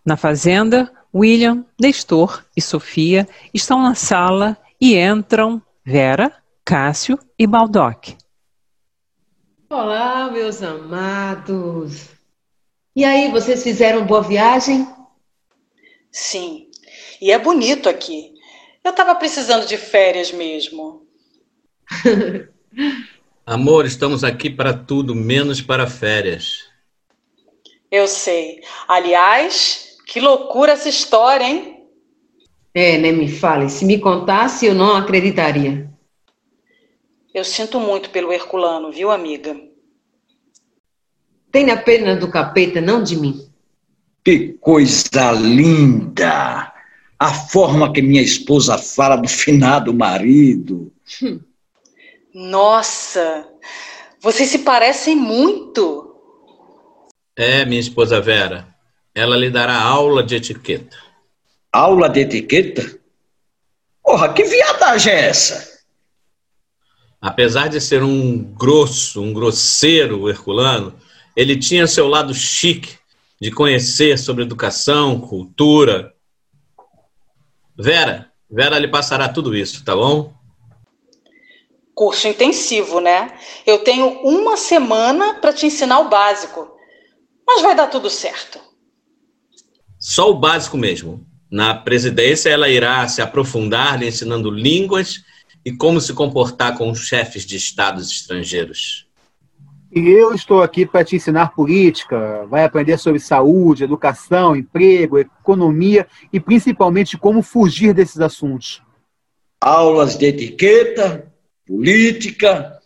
Na 0.05 0.17
fazenda, 0.17 0.93
William, 1.15 1.65
Nestor 1.81 2.45
e 2.57 2.61
Sofia 2.61 3.29
estão 3.55 3.81
na 3.81 3.95
sala 3.95 4.59
e 4.81 4.99
entram 4.99 5.63
Vera, 5.85 6.33
Cássio 6.65 7.17
e 7.39 7.47
Baldock. 7.47 8.17
Olá, 9.71 10.29
meus 10.29 10.61
amados. 10.61 12.09
E 12.97 13.05
aí, 13.05 13.31
vocês 13.31 13.63
fizeram 13.63 14.05
boa 14.05 14.23
viagem? 14.23 14.93
Sim. 16.11 16.72
E 17.23 17.31
é 17.31 17.39
bonito 17.39 17.89
aqui. 17.89 18.35
Eu 18.83 18.93
tava 18.93 19.15
precisando 19.15 19.65
de 19.65 19.77
férias 19.77 20.33
mesmo. 20.33 21.07
Amor, 23.47 23.87
estamos 23.87 24.25
aqui 24.25 24.51
para 24.51 24.75
tudo, 24.75 25.15
menos 25.15 25.63
para 25.63 25.87
férias. 25.87 26.69
Eu 27.89 28.09
sei. 28.09 28.61
Aliás, 28.89 29.99
que 30.05 30.19
loucura 30.19 30.73
essa 30.73 30.89
história, 30.89 31.45
hein? 31.45 31.87
É, 32.75 32.99
né? 32.99 33.13
Me 33.13 33.29
fale. 33.31 33.71
Se 33.71 33.85
me 33.85 34.01
contasse, 34.01 34.67
eu 34.67 34.75
não 34.75 34.97
acreditaria. 34.97 35.89
Eu 37.33 37.45
sinto 37.45 37.79
muito 37.79 38.11
pelo 38.11 38.33
Herculano, 38.33 38.91
viu, 38.91 39.13
amiga? 39.13 39.57
Tenha 41.53 41.77
pena 41.77 42.17
do 42.17 42.29
capeta, 42.29 42.81
não 42.81 43.01
de 43.01 43.15
mim. 43.15 43.49
Que 44.25 44.55
coisa 44.55 45.31
linda! 45.31 46.72
A 47.23 47.33
forma 47.33 47.93
que 47.93 48.03
minha 48.03 48.21
esposa 48.21 48.77
fala 48.77 49.15
do 49.15 49.29
finado 49.29 49.95
marido. 49.95 50.93
Nossa, 52.35 53.47
vocês 54.21 54.49
se 54.49 54.59
parecem 54.59 55.15
muito. 55.15 56.17
É, 57.37 57.65
minha 57.65 57.81
esposa 57.81 58.21
Vera. 58.21 58.67
Ela 59.15 59.37
lhe 59.37 59.51
dará 59.51 59.81
aula 59.81 60.25
de 60.25 60.35
etiqueta. 60.35 60.97
Aula 61.73 62.09
de 62.09 62.23
etiqueta? 62.23 62.99
Porra, 64.03 64.33
que 64.33 64.43
viadagem 64.43 65.13
é 65.13 65.29
essa? 65.29 65.79
Apesar 67.21 67.69
de 67.69 67.81
ser 67.81 68.03
um 68.03 68.37
grosso, 68.43 69.23
um 69.23 69.33
grosseiro 69.33 70.29
herculano, 70.29 70.93
ele 71.37 71.57
tinha 71.57 71.87
seu 71.87 72.09
lado 72.09 72.35
chique 72.35 72.97
de 73.41 73.53
conhecer 73.53 74.19
sobre 74.19 74.43
educação, 74.43 75.21
cultura. 75.21 76.12
Vera, 77.77 78.31
Vera 78.51 78.79
lhe 78.79 78.89
passará 78.89 79.29
tudo 79.29 79.57
isso, 79.57 79.85
tá 79.85 79.95
bom? 79.97 80.35
Curso 81.95 82.29
intensivo, 82.29 83.01
né? 83.01 83.33
Eu 83.67 83.79
tenho 83.81 84.09
uma 84.23 84.57
semana 84.57 85.35
para 85.35 85.53
te 85.53 85.67
ensinar 85.67 86.01
o 86.01 86.09
básico. 86.09 86.71
Mas 87.47 87.63
vai 87.63 87.75
dar 87.75 87.89
tudo 87.89 88.09
certo. 88.09 88.61
Só 89.99 90.31
o 90.31 90.39
básico 90.39 90.77
mesmo. 90.77 91.27
Na 91.51 91.75
presidência, 91.75 92.51
ela 92.51 92.69
irá 92.69 93.07
se 93.09 93.21
aprofundar 93.21 93.99
lhe 93.99 94.09
ensinando 94.09 94.51
línguas 94.51 95.23
e 95.65 95.71
como 95.71 96.01
se 96.01 96.13
comportar 96.15 96.77
com 96.77 96.91
os 96.91 97.01
chefes 97.01 97.45
de 97.45 97.57
estados 97.57 98.11
estrangeiros. 98.11 99.07
E 99.95 100.09
eu 100.09 100.35
estou 100.35 100.63
aqui 100.63 100.87
para 100.87 101.05
te 101.05 101.17
ensinar 101.17 101.55
política. 101.55 102.47
Vai 102.47 102.65
aprender 102.65 102.97
sobre 102.97 103.21
saúde, 103.21 103.85
educação, 103.85 104.57
emprego, 104.57 105.19
economia 105.19 106.07
e 106.33 106.41
principalmente 106.41 107.19
como 107.19 107.43
fugir 107.43 107.93
desses 107.93 108.19
assuntos. 108.19 108.83
Aulas 109.61 110.17
de 110.17 110.25
etiqueta, 110.25 111.31
política. 111.67 112.81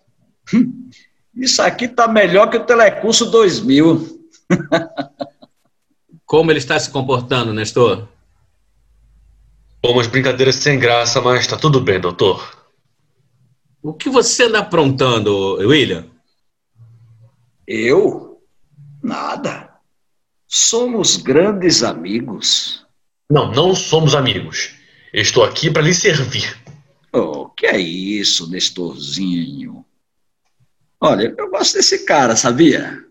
Hum, 0.53 0.91
Isso 1.33 1.63
aqui 1.63 1.87
tá 1.87 2.09
melhor 2.09 2.51
que 2.51 2.57
o 2.57 2.65
Telecurso 2.65 3.31
2000. 3.31 4.21
Como 6.27 6.51
ele 6.51 6.59
está 6.59 6.77
se 6.77 6.91
comportando, 6.91 7.55
Nestor? 7.55 8.09
Umas 9.85 10.09
brincadeiras 10.09 10.57
sem 10.57 10.77
graça, 10.77 11.21
mas 11.21 11.47
tá 11.47 11.57
tudo 11.57 11.81
bem, 11.81 12.01
doutor. 12.01 12.67
O 13.81 13.95
que 13.95 14.11
você 14.11 14.43
anda 14.43 14.59
aprontando, 14.59 15.55
William? 15.59 16.16
Eu? 17.67 18.41
Nada. 19.03 19.71
Somos 20.47 21.17
grandes 21.17 21.83
amigos. 21.83 22.87
Não, 23.29 23.51
não 23.51 23.75
somos 23.75 24.15
amigos. 24.15 24.75
Estou 25.13 25.45
aqui 25.45 25.71
para 25.71 25.83
lhe 25.83 25.95
servir. 25.95 26.57
Oh, 27.13 27.49
que 27.49 27.67
é 27.67 27.79
isso, 27.79 28.49
Nestorzinho? 28.51 29.85
Olha, 31.01 31.35
eu 31.37 31.51
gosto 31.51 31.75
desse 31.75 32.05
cara, 32.05 32.37
sabia? 32.37 33.05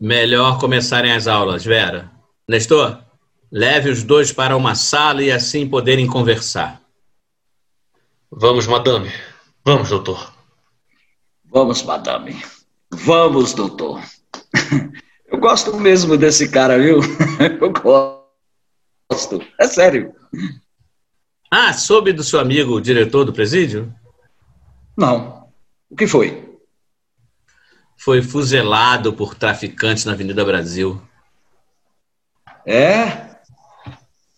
Melhor 0.00 0.58
começarem 0.58 1.12
as 1.12 1.26
aulas, 1.26 1.64
Vera. 1.64 2.10
Nestor, 2.48 3.02
leve 3.50 3.90
os 3.90 4.02
dois 4.02 4.32
para 4.32 4.56
uma 4.56 4.74
sala 4.74 5.22
e 5.22 5.30
assim 5.30 5.68
poderem 5.68 6.06
conversar. 6.06 6.80
Vamos, 8.30 8.66
madame. 8.66 9.10
Vamos, 9.64 9.88
doutor. 9.88 10.32
Vamos, 11.44 11.82
madame. 11.82 12.40
Vamos, 12.92 13.54
doutor. 13.54 14.02
Eu 15.26 15.38
gosto 15.38 15.76
mesmo 15.78 16.16
desse 16.16 16.48
cara, 16.48 16.78
viu? 16.78 17.00
Eu 17.60 17.72
gosto. 17.72 19.44
É 19.58 19.66
sério. 19.66 20.12
Ah, 21.50 21.72
soube 21.72 22.12
do 22.12 22.24
seu 22.24 22.40
amigo, 22.40 22.74
o 22.74 22.80
diretor 22.80 23.24
do 23.24 23.32
presídio? 23.32 23.92
Não. 24.96 25.48
O 25.88 25.96
que 25.96 26.06
foi? 26.06 26.48
Foi 27.96 28.22
fuzilado 28.22 29.12
por 29.12 29.34
traficantes 29.34 30.04
na 30.04 30.12
Avenida 30.12 30.44
Brasil. 30.44 31.00
É? 32.66 33.30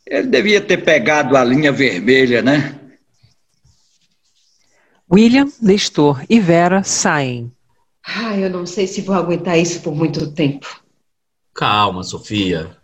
Ele 0.06 0.28
devia 0.28 0.60
ter 0.60 0.78
pegado 0.78 1.36
a 1.36 1.44
linha 1.44 1.72
vermelha, 1.72 2.42
né? 2.42 2.78
William, 5.10 5.50
Nestor 5.60 6.24
e 6.28 6.40
Vera 6.40 6.82
saem. 6.82 7.52
Ah, 8.04 8.36
eu 8.36 8.50
não 8.50 8.66
sei 8.66 8.86
se 8.86 9.00
vou 9.00 9.14
aguentar 9.14 9.58
isso 9.58 9.80
por 9.82 9.94
muito 9.94 10.32
tempo. 10.32 10.82
Calma, 11.54 12.02
Sofia. 12.02 12.76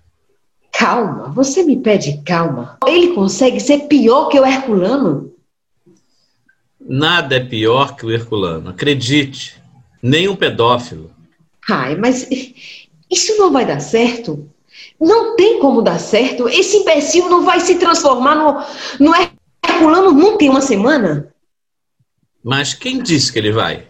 Calma, 0.72 1.30
você 1.32 1.64
me 1.64 1.76
pede 1.76 2.22
calma. 2.22 2.78
Ele 2.86 3.14
consegue 3.14 3.58
ser 3.58 3.88
pior 3.88 4.28
que 4.28 4.38
o 4.38 4.46
Herculano? 4.46 5.32
Nada 6.80 7.36
é 7.36 7.40
pior 7.44 7.96
que 7.96 8.06
o 8.06 8.10
Herculano, 8.10 8.70
acredite. 8.70 9.60
Nem 10.00 10.28
um 10.28 10.36
pedófilo. 10.36 11.10
Ai, 11.68 11.96
mas 11.96 12.28
isso 13.10 13.36
não 13.36 13.52
vai 13.52 13.66
dar 13.66 13.80
certo. 13.80 14.48
Não 15.00 15.34
tem 15.34 15.58
como 15.58 15.82
dar 15.82 15.98
certo. 15.98 16.48
Esse 16.48 16.78
imbecil 16.78 17.28
não 17.28 17.44
vai 17.44 17.60
se 17.60 17.76
transformar 17.76 18.36
no, 18.36 19.04
no 19.04 19.12
Herculano 19.64 20.12
nunca 20.12 20.44
em 20.44 20.48
uma 20.48 20.60
semana. 20.60 21.34
Mas 22.42 22.72
quem 22.72 23.02
disse 23.02 23.32
que 23.32 23.38
ele 23.38 23.52
vai? 23.52 23.87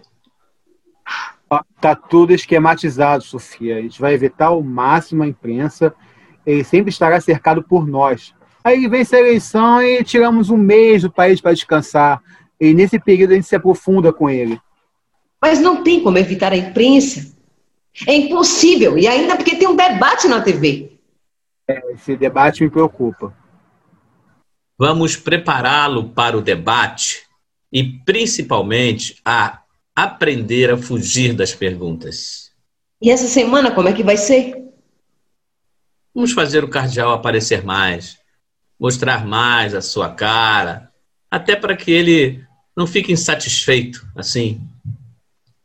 Ó, 1.78 1.80
Tá 1.80 1.94
tudo 1.94 2.32
esquematizado, 2.32 3.22
Sofia. 3.22 3.76
A 3.76 3.80
gente 3.80 4.00
vai 4.00 4.12
evitar 4.12 4.46
ao 4.46 4.62
máximo 4.62 5.22
a 5.22 5.28
imprensa. 5.28 5.94
Ele 6.44 6.64
sempre 6.64 6.90
estará 6.90 7.20
cercado 7.20 7.62
por 7.62 7.86
nós. 7.86 8.34
Aí 8.64 8.88
vence 8.88 9.14
a 9.14 9.20
eleição 9.20 9.82
e 9.82 10.02
tiramos 10.02 10.50
um 10.50 10.56
mês 10.56 11.02
do 11.02 11.10
país 11.10 11.40
para 11.40 11.54
descansar. 11.54 12.20
E 12.60 12.74
nesse 12.74 12.98
período 12.98 13.30
a 13.32 13.34
gente 13.34 13.46
se 13.46 13.54
aprofunda 13.56 14.12
com 14.12 14.28
ele. 14.28 14.60
Mas 15.40 15.60
não 15.60 15.84
tem 15.84 16.02
como 16.02 16.18
evitar 16.18 16.52
a 16.52 16.56
imprensa. 16.56 17.36
É 18.06 18.14
impossível. 18.14 18.98
E 18.98 19.06
ainda 19.06 19.36
porque 19.36 19.56
tem 19.56 19.68
um 19.68 19.76
debate 19.76 20.26
na 20.26 20.40
TV. 20.40 20.98
É, 21.68 21.92
Esse 21.92 22.16
debate 22.16 22.62
me 22.62 22.70
preocupa. 22.70 23.32
Vamos 24.76 25.16
prepará-lo 25.16 26.10
para 26.10 26.36
o 26.36 26.42
debate 26.42 27.22
e, 27.72 27.84
principalmente, 27.84 29.20
a 29.24 29.60
aprender 30.04 30.70
a 30.70 30.78
fugir 30.78 31.32
das 31.32 31.52
perguntas. 31.52 32.52
E 33.02 33.10
essa 33.10 33.26
semana 33.26 33.72
como 33.72 33.88
é 33.88 33.92
que 33.92 34.04
vai 34.04 34.16
ser? 34.16 34.54
Vamos 36.14 36.32
fazer 36.32 36.62
o 36.62 36.68
cardeal 36.68 37.12
aparecer 37.12 37.64
mais, 37.64 38.16
mostrar 38.78 39.26
mais 39.26 39.74
a 39.74 39.82
sua 39.82 40.10
cara, 40.10 40.92
até 41.28 41.56
para 41.56 41.76
que 41.76 41.90
ele 41.90 42.44
não 42.76 42.86
fique 42.86 43.12
insatisfeito 43.12 44.06
assim. 44.14 44.60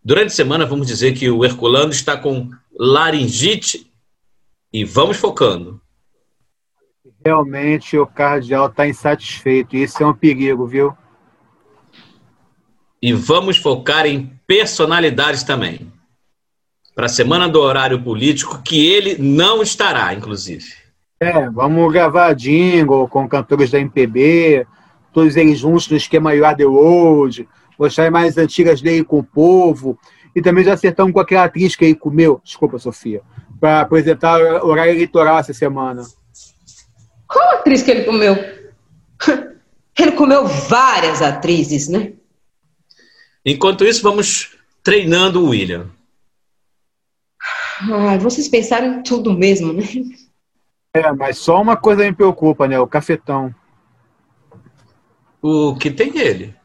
Durante 0.04 0.28
a 0.28 0.36
semana, 0.36 0.66
vamos 0.66 0.88
dizer 0.88 1.14
que 1.14 1.30
o 1.30 1.46
Herculano 1.46 1.92
está 1.92 2.18
com 2.18 2.50
laringite 2.78 3.90
e 4.72 4.84
vamos 4.84 5.18
focando. 5.18 5.80
Realmente 7.24 7.98
o 7.98 8.08
cardeal 8.08 8.66
está 8.68 8.88
insatisfeito. 8.88 9.78
Isso 9.78 10.02
é 10.02 10.08
um 10.08 10.14
perigo, 10.14 10.66
viu? 10.66 10.98
E 13.04 13.12
vamos 13.12 13.58
focar 13.58 14.06
em 14.06 14.32
personalidades 14.48 15.44
também. 15.44 15.92
Para 16.96 17.08
a 17.08 17.10
semana 17.10 17.50
do 17.50 17.60
horário 17.60 18.02
político, 18.02 18.62
que 18.64 18.94
ele 18.94 19.18
não 19.22 19.62
estará, 19.62 20.14
inclusive. 20.14 20.64
É, 21.20 21.50
vamos 21.50 21.92
gravar 21.92 22.32
jingle 22.32 23.06
com 23.10 23.28
cantores 23.28 23.70
da 23.70 23.78
MPB, 23.78 24.66
todos 25.12 25.36
eles 25.36 25.60
juntos 25.60 25.90
no 25.90 25.98
esquema 25.98 26.34
You 26.34 26.46
Are 26.46 26.56
The 26.56 26.64
Road, 26.64 27.46
mostrar 27.78 28.10
mais 28.10 28.38
antigas 28.38 28.82
dele 28.82 29.04
com 29.04 29.20
o 29.20 29.24
povo, 29.24 30.00
e 30.34 30.42
também 30.42 30.64
já 30.64 30.72
acertamos 30.72 31.12
com 31.12 31.20
aquela 31.20 31.44
atriz 31.44 31.76
que 31.76 31.84
ele 31.84 31.96
comeu, 31.96 32.40
desculpa, 32.42 32.80
Sofia, 32.80 33.22
para 33.60 33.82
apresentar 33.82 34.40
o 34.64 34.68
horário 34.68 34.94
eleitoral 34.94 35.40
essa 35.40 35.54
semana. 35.54 36.04
Qual 37.28 37.56
atriz 37.56 37.84
que 37.84 37.92
ele 37.92 38.06
comeu? 38.06 38.34
Ele 40.00 40.14
comeu 40.14 40.48
várias 40.48 41.22
atrizes, 41.22 41.88
né? 41.88 42.14
Enquanto 43.46 43.84
isso, 43.84 44.02
vamos 44.02 44.56
treinando 44.82 45.44
o 45.44 45.50
William. 45.50 45.90
Ai, 47.92 48.18
vocês 48.18 48.48
pensaram 48.48 49.00
em 49.00 49.04
tudo 49.04 49.34
mesmo, 49.34 49.74
né? 49.74 49.84
É, 50.96 51.12
mas 51.12 51.40
só 51.40 51.62
uma 51.62 51.76
coisa 51.76 52.04
me 52.04 52.14
preocupa, 52.14 52.68
né? 52.68 52.80
O 52.80 52.88
cafetão. 52.88 53.54
O 55.42 55.76
que 55.76 55.92
tem 55.92 56.18
ele? 56.18 56.56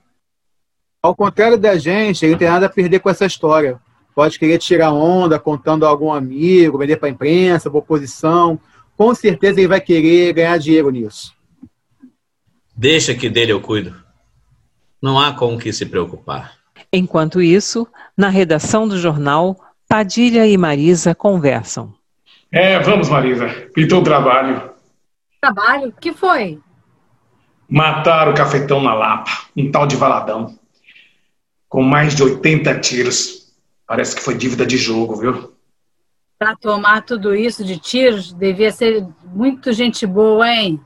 Ao 1.03 1.17
contrário 1.17 1.59
da 1.59 1.77
gente, 1.79 2.25
ele 2.25 2.33
não 2.33 2.39
tem 2.39 2.49
nada 2.49 2.67
a 2.67 2.71
perder 2.71 3.01
com 3.01 3.09
essa 3.09 3.27
história. 3.27 3.81
Pode 4.15 4.39
querer 4.39 4.59
tirar 4.59 4.93
onda 4.93 5.39
contando 5.39 5.87
a 5.87 5.89
algum 5.89 6.13
amigo, 6.13 6.79
vender 6.79 6.97
para 6.97 7.09
a 7.09 7.13
imprensa, 7.13 7.71
para 7.71 7.79
oposição. 7.79 8.61
Com 8.97 9.15
certeza 9.15 9.61
ele 9.61 9.69
vai 9.69 9.81
querer 9.81 10.33
ganhar 10.33 10.59
dinheiro 10.59 10.91
nisso. 10.91 11.33
Deixa 12.77 13.15
que 13.15 13.31
dele 13.31 13.53
eu 13.53 13.61
cuido. 13.61 13.95
Não 15.01 15.19
há 15.19 15.33
com 15.33 15.55
o 15.55 15.59
que 15.59 15.73
se 15.73 15.87
preocupar. 15.87 16.58
Enquanto 16.93 17.43
isso, 17.43 17.87
na 18.17 18.29
redação 18.29 18.89
do 18.89 18.99
jornal, 18.99 19.57
Padilha 19.89 20.47
e 20.47 20.57
Marisa 20.57 21.15
conversam. 21.15 21.95
É, 22.51 22.79
vamos, 22.79 23.09
Marisa. 23.09 23.49
Pintou 23.75 24.01
o 24.01 24.05
trabalho. 24.05 24.71
Trabalho? 25.41 25.93
que 26.01 26.13
foi? 26.13 26.59
Mataram 27.69 28.33
o 28.33 28.35
cafetão 28.35 28.83
na 28.83 28.95
Lapa, 28.95 29.31
um 29.57 29.71
tal 29.71 29.87
de 29.87 29.97
Valadão. 29.97 30.59
Com 31.69 31.83
mais 31.83 32.15
de 32.15 32.23
80 32.23 32.81
tiros. 32.81 33.53
Parece 33.87 34.17
que 34.17 34.23
foi 34.23 34.35
dívida 34.35 34.67
de 34.67 34.79
jogo, 34.79 35.17
viu? 35.17 35.53
Pra 36.39 36.57
tomar 36.57 37.03
tudo 37.03 37.35
isso 37.35 37.65
de 37.65 37.79
tiros, 37.79 38.33
devia 38.33 38.71
ser 38.71 39.07
muito 39.25 39.73
gente 39.73 40.07
boa, 40.07 40.49
hein? 40.49 40.81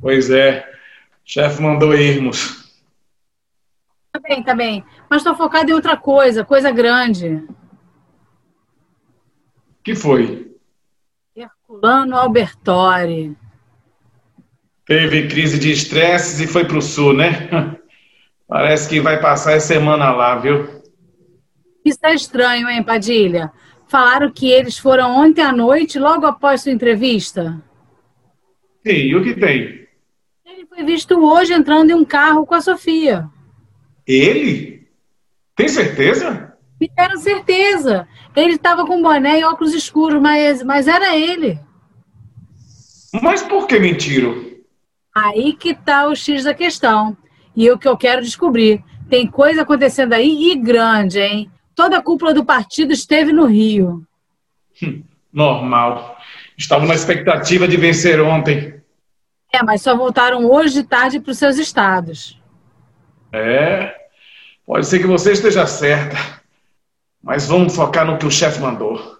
Pois 0.00 0.30
é. 0.30 0.64
O 1.26 1.30
chefe 1.30 1.60
mandou 1.60 1.94
irmos. 1.94 2.59
Tá 4.12 4.18
bem, 4.20 4.42
tá 4.42 4.54
bem. 4.54 4.84
Mas 5.08 5.22
tô 5.22 5.34
focada 5.34 5.70
em 5.70 5.74
outra 5.74 5.96
coisa, 5.96 6.44
coisa 6.44 6.70
grande. 6.70 7.46
que 9.84 9.94
foi? 9.94 10.50
Herculano 11.34 12.16
Albertori. 12.16 13.36
Teve 14.84 15.28
crise 15.28 15.58
de 15.58 15.70
estresse 15.70 16.44
e 16.44 16.46
foi 16.46 16.64
pro 16.64 16.82
sul, 16.82 17.12
né? 17.14 17.48
Parece 18.48 18.88
que 18.88 19.00
vai 19.00 19.20
passar 19.20 19.54
a 19.54 19.60
semana 19.60 20.10
lá, 20.10 20.36
viu? 20.36 20.68
Isso 21.84 22.00
é 22.02 22.14
estranho, 22.14 22.68
hein, 22.68 22.82
Padilha? 22.82 23.52
Falaram 23.86 24.30
que 24.30 24.50
eles 24.50 24.76
foram 24.76 25.16
ontem 25.16 25.42
à 25.42 25.52
noite, 25.52 25.98
logo 25.98 26.26
após 26.26 26.62
sua 26.62 26.72
entrevista. 26.72 27.62
Sim, 28.84 28.92
e 28.92 29.16
o 29.16 29.22
que 29.22 29.34
tem? 29.34 29.86
Ele 30.44 30.66
foi 30.66 30.84
visto 30.84 31.18
hoje 31.18 31.52
entrando 31.52 31.90
em 31.90 31.94
um 31.94 32.04
carro 32.04 32.44
com 32.44 32.54
a 32.54 32.60
Sofia. 32.60 33.28
Ele? 34.10 34.88
Tem 35.54 35.68
certeza? 35.68 36.54
Deram 36.96 37.18
certeza. 37.18 38.08
Ele 38.34 38.54
estava 38.54 38.84
com 38.84 39.00
boné 39.00 39.38
e 39.38 39.44
óculos 39.44 39.72
escuros, 39.72 40.20
mas, 40.20 40.64
mas 40.64 40.88
era 40.88 41.16
ele. 41.16 41.60
Mas 43.22 43.42
por 43.42 43.68
que 43.68 43.78
mentiram? 43.78 44.44
Aí 45.14 45.52
que 45.52 45.74
tá 45.74 46.08
o 46.08 46.16
X 46.16 46.42
da 46.44 46.54
questão. 46.54 47.16
E 47.54 47.70
o 47.70 47.78
que 47.78 47.86
eu 47.86 47.96
quero 47.96 48.22
descobrir. 48.22 48.82
Tem 49.08 49.26
coisa 49.26 49.62
acontecendo 49.62 50.12
aí 50.12 50.50
e 50.50 50.56
grande, 50.56 51.20
hein? 51.20 51.50
Toda 51.74 51.98
a 51.98 52.02
cúpula 52.02 52.34
do 52.34 52.44
partido 52.44 52.92
esteve 52.92 53.32
no 53.32 53.46
Rio. 53.46 54.04
Normal. 55.32 56.16
Estavam 56.56 56.88
na 56.88 56.94
expectativa 56.94 57.68
de 57.68 57.76
vencer 57.76 58.20
ontem. 58.20 58.80
É, 59.52 59.62
mas 59.62 59.82
só 59.82 59.96
voltaram 59.96 60.50
hoje 60.50 60.74
de 60.74 60.82
tarde 60.84 61.20
para 61.20 61.30
os 61.30 61.38
seus 61.38 61.58
estados. 61.58 62.40
É, 63.32 63.99
pode 64.70 64.86
ser 64.86 65.00
que 65.00 65.06
você 65.06 65.32
esteja 65.32 65.66
certa. 65.66 66.16
Mas 67.20 67.44
vamos 67.44 67.74
focar 67.74 68.06
no 68.06 68.16
que 68.16 68.24
o 68.24 68.30
chefe 68.30 68.60
mandou. 68.60 69.18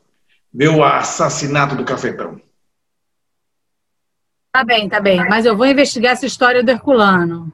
O 0.55 0.85
assassinato 0.85 1.75
do 1.75 1.85
cafetão. 1.85 2.41
Tá 4.53 4.63
bem, 4.63 4.89
tá 4.89 5.01
bem. 5.01 5.29
Mas 5.29 5.45
eu 5.45 5.57
vou 5.57 5.67
investigar 5.67 6.13
essa 6.13 6.25
história 6.25 6.63
do 6.63 6.71
Herculano. 6.71 7.53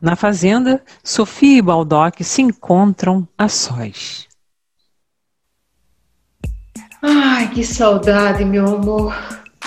Na 0.00 0.16
fazenda, 0.16 0.82
Sofia 1.04 1.58
e 1.58 1.62
Baldock 1.62 2.24
se 2.24 2.42
encontram 2.42 3.28
a 3.38 3.48
sós. 3.48 4.26
Ai, 7.00 7.48
que 7.54 7.64
saudade, 7.64 8.44
meu 8.44 8.66
amor. 8.74 9.14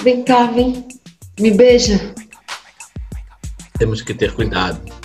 Vem 0.02 0.22
cá, 0.24 0.48
vem. 0.48 0.86
Me 1.40 1.52
beija. 1.52 2.14
Temos 3.80 4.02
que 4.02 4.14
ter 4.14 4.34
cuidado. 4.34 5.03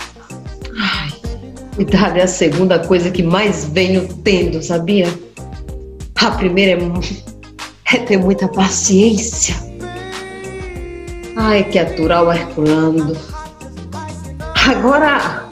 Cuidado 1.78 2.16
é 2.18 2.22
a 2.22 2.26
segunda 2.26 2.80
coisa 2.80 3.08
que 3.08 3.22
mais 3.22 3.66
venho 3.72 4.08
tendo, 4.24 4.60
sabia? 4.60 5.06
A 6.16 6.32
primeira 6.32 6.72
é, 6.72 7.94
é 7.94 7.98
ter 7.98 8.16
muita 8.16 8.48
paciência. 8.48 9.54
Ai, 11.36 11.62
que 11.62 11.78
aturar 11.78 12.24
o 12.24 12.32
Herculano. 12.32 13.16
Agora, 14.66 15.46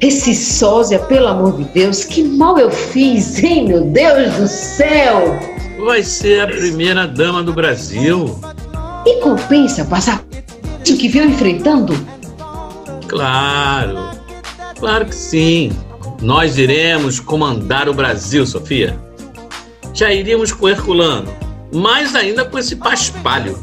esse 0.00 0.36
sósia, 0.36 1.00
pelo 1.00 1.26
amor 1.26 1.56
de 1.56 1.64
Deus, 1.64 2.04
que 2.04 2.22
mal 2.22 2.56
eu 2.60 2.70
fiz, 2.70 3.42
hein, 3.42 3.66
meu 3.66 3.80
Deus 3.80 4.34
do 4.36 4.46
céu! 4.46 5.36
Vai 5.84 6.04
ser 6.04 6.42
a 6.42 6.46
primeira 6.46 7.08
dama 7.08 7.42
do 7.42 7.52
Brasil. 7.52 8.38
E 9.04 9.20
compensa 9.20 9.84
passar 9.84 10.24
isso 10.84 10.96
que 10.96 11.08
veio 11.08 11.24
enfrentando? 11.24 11.92
Claro. 13.08 14.21
Claro 14.82 15.06
que 15.06 15.14
sim. 15.14 15.70
Nós 16.20 16.58
iremos 16.58 17.20
comandar 17.20 17.88
o 17.88 17.94
Brasil, 17.94 18.44
Sofia. 18.44 18.98
Já 19.94 20.12
iríamos 20.12 20.50
com 20.50 20.68
Herculano, 20.68 21.32
mais 21.72 22.16
ainda 22.16 22.44
com 22.44 22.58
esse 22.58 22.74
paspalho. 22.74 23.56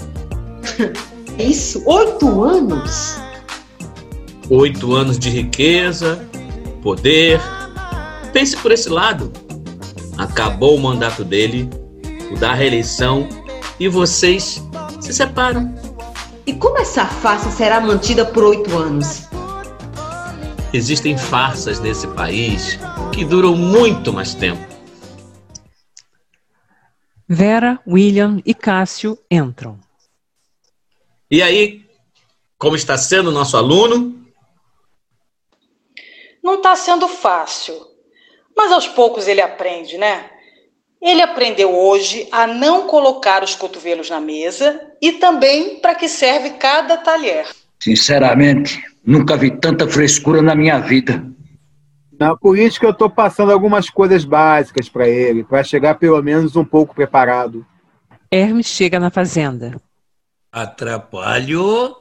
Isso, 1.38 1.84
oito 1.86 2.42
anos? 2.42 3.18
Oito 4.50 4.96
anos 4.96 5.20
de 5.20 5.30
riqueza, 5.30 6.26
poder. 6.82 7.42
Pense 8.32 8.56
por 8.56 8.72
esse 8.72 8.88
lado. 8.88 9.30
Acabou 10.18 10.78
o 10.78 10.82
mandato 10.82 11.26
dele, 11.26 11.70
o 12.32 12.38
da 12.38 12.54
reeleição, 12.54 13.28
e 13.78 13.90
vocês 13.90 14.64
se 15.02 15.14
separam. 15.14 15.76
E 16.48 16.54
como 16.54 16.78
essa 16.78 17.06
farsa 17.06 17.52
será 17.52 17.82
mantida 17.82 18.24
por 18.24 18.46
oito 18.46 18.74
anos? 18.78 19.29
Existem 20.72 21.18
farsas 21.18 21.80
nesse 21.80 22.08
país 22.10 22.78
que 23.12 23.26
duram 23.26 23.56
muito 23.56 24.14
mais 24.14 24.36
tempo. 24.36 24.62
Vera, 27.28 27.80
William 27.88 28.40
e 28.46 28.54
Cássio 28.54 29.18
entram. 29.32 29.80
E 31.30 31.42
aí, 31.42 31.84
como 32.56 32.76
está 32.76 32.98
sendo 33.00 33.30
o 33.30 33.34
nosso 33.34 33.58
aluno? 33.58 34.28
Não 36.44 36.56
está 36.56 36.76
sendo 36.76 37.08
fácil, 37.08 37.76
mas 38.56 38.72
aos 38.72 38.88
poucos 38.88 39.28
ele 39.28 39.42
aprende, 39.42 39.98
né? 39.98 40.30
Ele 41.02 41.22
aprendeu 41.22 41.76
hoje 41.76 42.28
a 42.32 42.46
não 42.46 42.86
colocar 42.86 43.44
os 43.44 43.56
cotovelos 43.56 44.10
na 44.10 44.20
mesa 44.20 44.94
e 45.02 45.14
também 45.14 45.80
para 45.80 45.96
que 45.96 46.08
serve 46.08 46.52
cada 46.52 46.98
talher. 46.98 47.48
Sinceramente, 47.82 48.84
nunca 49.10 49.36
vi 49.36 49.50
tanta 49.50 49.88
frescura 49.88 50.40
na 50.40 50.54
minha 50.54 50.78
vida. 50.80 51.26
Na 52.20 52.36
política 52.36 52.86
eu 52.86 52.92
estou 52.92 53.10
passando 53.10 53.52
algumas 53.52 53.90
coisas 53.90 54.24
básicas 54.24 54.88
para 54.88 55.08
ele, 55.08 55.44
para 55.44 55.64
chegar 55.64 55.96
pelo 55.96 56.22
menos 56.22 56.56
um 56.56 56.64
pouco 56.64 56.94
preparado. 56.94 57.66
Hermes 58.30 58.68
chega 58.68 59.00
na 59.00 59.10
fazenda. 59.10 59.82
Atrapalho? 60.52 61.96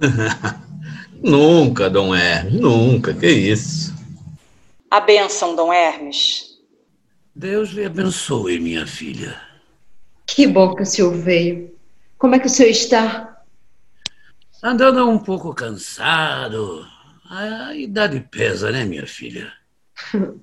nunca, 1.22 1.90
Dom 1.90 2.14
Hermes, 2.14 2.54
nunca, 2.54 3.12
que 3.12 3.28
isso. 3.28 3.94
A 4.90 5.00
benção, 5.00 5.54
Dom 5.54 5.72
Hermes. 5.72 6.56
Deus 7.34 7.70
lhe 7.70 7.84
abençoe, 7.84 8.58
minha 8.58 8.86
filha. 8.86 9.38
Que 10.26 10.46
bom 10.46 10.74
que 10.74 10.82
o 10.82 10.86
senhor 10.86 11.12
veio. 11.12 11.74
Como 12.16 12.34
é 12.34 12.38
que 12.38 12.46
o 12.46 12.50
senhor 12.50 12.70
está? 12.70 13.35
Andando 14.62 15.08
um 15.08 15.18
pouco 15.18 15.54
cansado, 15.54 16.86
A 17.28 17.74
idade 17.74 18.20
pesa, 18.20 18.70
né, 18.70 18.84
minha 18.84 19.06
filha? 19.06 19.52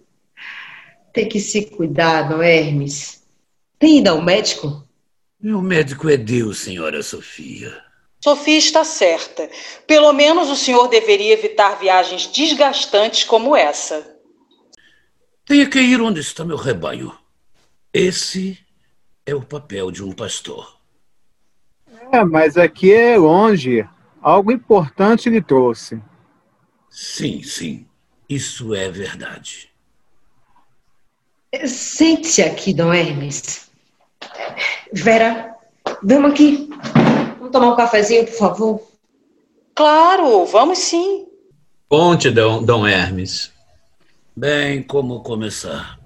Tem 1.13 1.29
que 1.29 1.39
se 1.39 1.65
cuidar, 1.65 2.29
não 2.29 2.41
é, 2.41 2.57
Hermes? 2.57 3.23
Tem 3.79 3.99
ido 3.99 4.09
ao 4.09 4.21
médico? 4.21 4.87
Meu 5.39 5.61
médico 5.61 6.09
é 6.09 6.17
Deus, 6.17 6.59
senhora 6.59 7.03
Sofia. 7.03 7.83
Sofia 8.23 8.57
está 8.57 8.83
certa. 8.83 9.49
Pelo 9.85 10.13
menos 10.13 10.49
o 10.49 10.55
senhor 10.55 10.87
deveria 10.87 11.33
evitar 11.33 11.77
viagens 11.77 12.25
desgastantes 12.27 13.25
como 13.25 13.55
essa. 13.55 14.17
Tenho 15.45 15.69
que 15.69 15.79
ir 15.79 16.01
onde 16.01 16.21
está 16.21 16.45
meu 16.45 16.55
rebanho. 16.55 17.13
Esse 17.93 18.57
é 19.25 19.35
o 19.35 19.41
papel 19.41 19.91
de 19.91 20.03
um 20.03 20.13
pastor. 20.13 20.77
É, 22.11 22.23
mas 22.23 22.57
aqui 22.57 22.93
é 22.93 23.17
longe. 23.17 23.87
Algo 24.23 24.53
importante 24.53 25.29
lhe 25.29 25.41
trouxe. 25.41 26.01
Sim, 26.89 27.43
sim. 27.43 27.85
Isso 28.29 28.73
é 28.73 28.89
verdade. 28.89 29.69
Sente-se 31.67 32.41
aqui, 32.41 32.73
Dom 32.73 32.93
Hermes. 32.93 33.69
Vera, 34.93 35.53
vamos 36.01 36.31
aqui. 36.31 36.69
Vamos 37.37 37.51
tomar 37.51 37.73
um 37.73 37.75
cafezinho, 37.75 38.25
por 38.25 38.37
favor? 38.37 38.91
Claro, 39.75 40.45
vamos 40.45 40.79
sim. 40.79 41.27
Conte, 41.89 42.31
Dom, 42.31 42.63
Dom 42.63 42.87
Hermes. 42.87 43.51
Bem, 44.33 44.81
como 44.83 45.21
começar? 45.21 45.99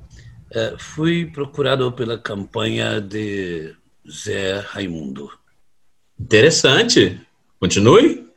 É, 0.51 0.76
fui 0.80 1.28
procurado 1.28 1.91
pela 1.91 2.18
campanha 2.18 2.99
de 2.99 3.76
Zé 4.09 4.59
Raimundo. 4.59 5.32
Interessante. 6.20 7.26
Continue. 7.59 8.27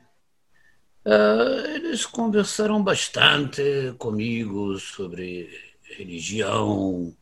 É, 1.05 1.75
eles 1.77 2.07
conversaram 2.07 2.83
bastante 2.83 3.95
comigo 3.99 4.79
sobre 4.79 5.51
religião, 5.97 7.15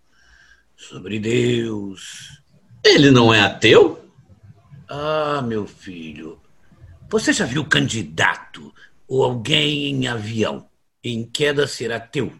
sobre 0.76 1.18
Deus. 1.18 2.40
Ele 2.84 3.10
não 3.10 3.32
é 3.32 3.40
ateu? 3.40 4.04
Ah, 4.88 5.42
meu 5.42 5.66
filho, 5.66 6.40
você 7.10 7.32
já 7.32 7.44
viu 7.44 7.64
candidato 7.64 8.72
ou 9.06 9.24
alguém 9.24 9.86
em 9.88 10.06
avião 10.06 10.68
em 11.02 11.24
queda 11.24 11.66
ser 11.66 11.92
ateu? 11.92 12.32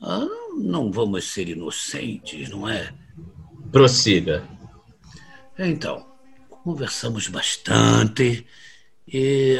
Ah, 0.00 0.26
não 0.56 0.90
vamos 0.90 1.24
ser 1.24 1.48
inocentes, 1.48 2.48
não 2.48 2.68
é? 2.68 2.92
Prossiga. 3.70 4.42
Então, 5.58 6.06
conversamos 6.48 7.28
bastante 7.28 8.46
e 9.12 9.56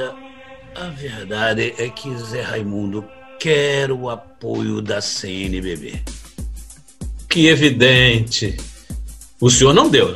a 0.74 0.88
verdade 0.90 1.74
é 1.78 1.88
que 1.88 2.14
Zé 2.18 2.42
Raimundo 2.42 3.04
quer 3.40 3.90
o 3.90 4.10
apoio 4.10 4.82
da 4.82 5.00
CNBB. 5.00 6.02
Que 7.28 7.46
evidente. 7.46 8.56
O 9.40 9.48
senhor 9.50 9.72
não 9.72 9.88
deu. 9.88 10.14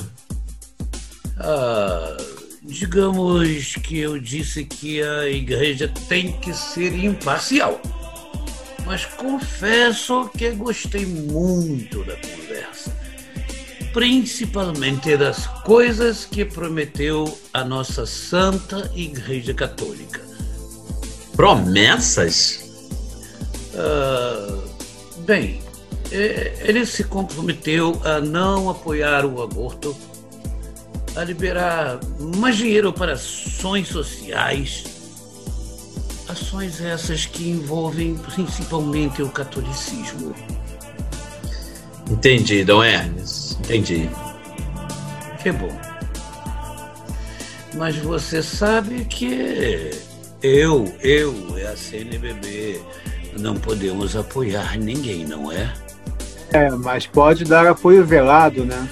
Ah, 1.38 2.16
digamos 2.62 3.76
que 3.76 3.98
eu 3.98 4.18
disse 4.18 4.64
que 4.64 5.02
a 5.02 5.26
igreja 5.28 5.88
tem 6.08 6.32
que 6.32 6.52
ser 6.52 6.92
imparcial. 6.92 7.80
Mas 8.84 9.04
confesso 9.04 10.28
que 10.36 10.50
gostei 10.50 11.06
muito 11.06 12.04
da 12.04 12.16
conversa. 12.16 12.91
Principalmente 13.92 15.16
das 15.16 15.46
coisas 15.64 16.24
que 16.24 16.44
prometeu 16.44 17.38
a 17.52 17.62
nossa 17.62 18.06
Santa 18.06 18.90
Igreja 18.94 19.52
Católica. 19.52 20.20
Promessas? 21.36 22.62
Ah, 23.74 24.58
bem, 25.26 25.60
eh, 26.10 26.54
ele 26.60 26.84
se 26.86 27.04
comprometeu 27.04 28.00
a 28.04 28.20
não 28.20 28.70
apoiar 28.70 29.24
o 29.24 29.42
aborto, 29.42 29.96
a 31.16 31.24
liberar 31.24 32.00
mais 32.36 32.56
dinheiro 32.56 32.92
para 32.92 33.12
ações 33.12 33.88
sociais, 33.88 34.84
ações 36.28 36.80
essas 36.80 37.26
que 37.26 37.48
envolvem 37.48 38.14
principalmente 38.16 39.22
o 39.22 39.28
catolicismo. 39.28 40.34
Entendi, 42.10 42.64
Dom. 42.64 42.82
Entendi. 43.64 44.08
Que 45.42 45.52
bom. 45.52 45.70
Mas 47.74 47.96
você 47.96 48.42
sabe 48.42 49.04
que 49.06 49.90
eu, 50.42 50.92
eu 51.00 51.34
e 51.58 51.62
a 51.62 51.76
CNBB 51.76 52.80
não 53.38 53.54
podemos 53.54 54.14
apoiar 54.14 54.76
ninguém, 54.78 55.24
não 55.24 55.50
é? 55.50 55.72
É, 56.52 56.70
mas 56.70 57.06
pode 57.06 57.44
dar 57.44 57.66
apoio 57.66 58.04
velado, 58.04 58.64
né? 58.64 58.86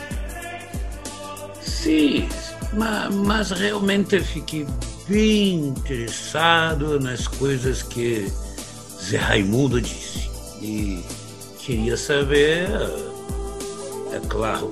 Sim, 1.60 2.26
ma- 2.72 3.10
mas 3.10 3.50
realmente 3.50 4.18
fiquei 4.20 4.66
bem 5.06 5.68
interessado 5.68 6.98
nas 6.98 7.26
coisas 7.28 7.82
que 7.82 8.32
Zé 9.02 9.18
Raimundo 9.18 9.80
disse. 9.80 10.30
E 10.62 11.04
queria 11.58 11.96
saber, 11.98 12.66
é 14.12 14.20
claro, 14.28 14.70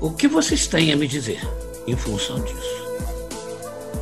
o 0.00 0.10
que 0.10 0.28
vocês 0.28 0.66
têm 0.66 0.92
a 0.92 0.96
me 0.96 1.06
dizer 1.06 1.40
em 1.86 1.96
função 1.96 2.40
disso. 2.40 2.78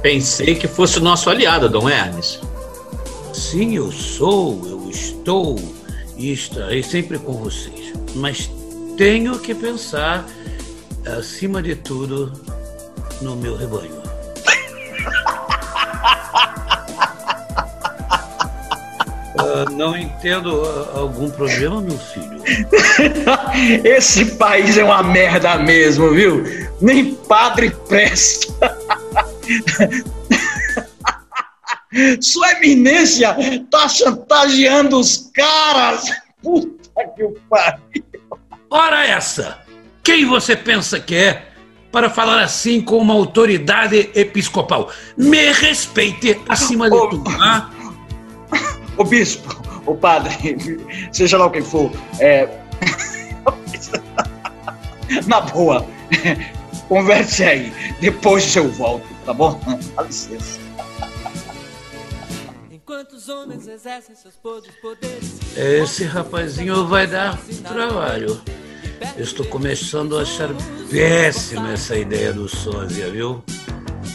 Pensei 0.03 0.55
que 0.55 0.69
fosse 0.69 0.99
o 0.99 1.03
nosso 1.03 1.31
aliado, 1.31 1.69
Dom 1.69 1.89
Hermes. 1.89 2.39
Sim, 3.33 3.77
eu 3.77 3.91
sou, 3.91 4.67
eu 4.67 4.91
estou 4.91 5.57
e 6.17 6.33
estarei 6.33 6.83
sempre 6.83 7.19
com 7.19 7.33
vocês. 7.35 7.93
Mas 8.15 8.51
tenho 8.97 9.39
que 9.39 9.55
pensar, 9.55 10.27
acima 11.19 11.63
de 11.63 11.77
tudo, 11.77 12.33
no 13.21 13.37
meu 13.37 13.57
rebanho. 13.57 14.06
Ah, 19.39 19.67
não 19.71 19.97
entendo 19.97 20.63
ah, 20.65 20.99
algum 20.99 21.31
problema, 21.31 21.81
meu 21.81 21.99
filho. 21.99 22.43
Esse 23.85 24.25
país 24.37 24.79
é 24.79 24.85
uma 24.85 25.03
merda 25.03 25.57
mesmo, 25.59 26.13
viu? 26.13 26.45
Nem 26.81 27.15
padre 27.15 27.71
presta. 27.89 28.55
Sua 32.21 32.53
eminência 32.53 33.37
tá 33.71 33.89
chantageando 33.89 34.99
os 34.99 35.31
caras. 35.35 36.11
Puta 36.43 37.05
que 37.15 37.25
o 37.25 37.35
pariu. 37.49 38.05
Ora 38.71 39.07
essa! 39.07 39.59
Quem 40.03 40.25
você 40.25 40.57
pensa 40.57 41.01
que 41.01 41.15
é 41.15 41.49
para 41.91 42.11
falar 42.11 42.43
assim 42.43 42.81
com 42.81 42.99
uma 42.99 43.15
autoridade 43.15 44.11
episcopal? 44.15 44.91
Me 45.17 45.53
respeite 45.53 46.39
acima 46.49 46.91
de 46.91 47.09
tudo, 47.09 47.31
ah? 47.41 47.71
Ô 48.97 49.05
bispo, 49.05 49.63
ô 49.85 49.95
padre, 49.95 50.79
seja 51.13 51.37
lá 51.37 51.51
quem 51.51 51.63
for, 51.63 51.91
é... 52.19 52.49
na 55.27 55.41
boa, 55.43 55.87
converse 56.89 57.45
aí, 57.45 57.73
depois 58.01 58.57
eu 58.57 58.71
volto, 58.71 59.07
tá 59.25 59.35
bom? 59.35 59.61
Dá 59.95 60.03
licença. 60.03 60.59
Enquanto 62.71 63.13
os 63.13 63.29
homens 63.29 63.69
exercem 63.69 64.17
seus 64.17 64.35
podres 64.37 64.75
poderes. 64.77 65.41
Esse 65.57 66.05
rapazinho 66.05 66.87
vai 66.87 67.07
dar 67.07 67.39
trabalho. 67.65 68.41
Eu 69.17 69.25
estou 69.25 69.45
começando 69.47 70.17
a 70.17 70.23
achar 70.23 70.49
péssima 70.91 71.73
essa 71.73 71.99
ideia 71.99 72.33
do 72.33 72.49
sósia, 72.49 73.11
viu? 73.11 73.45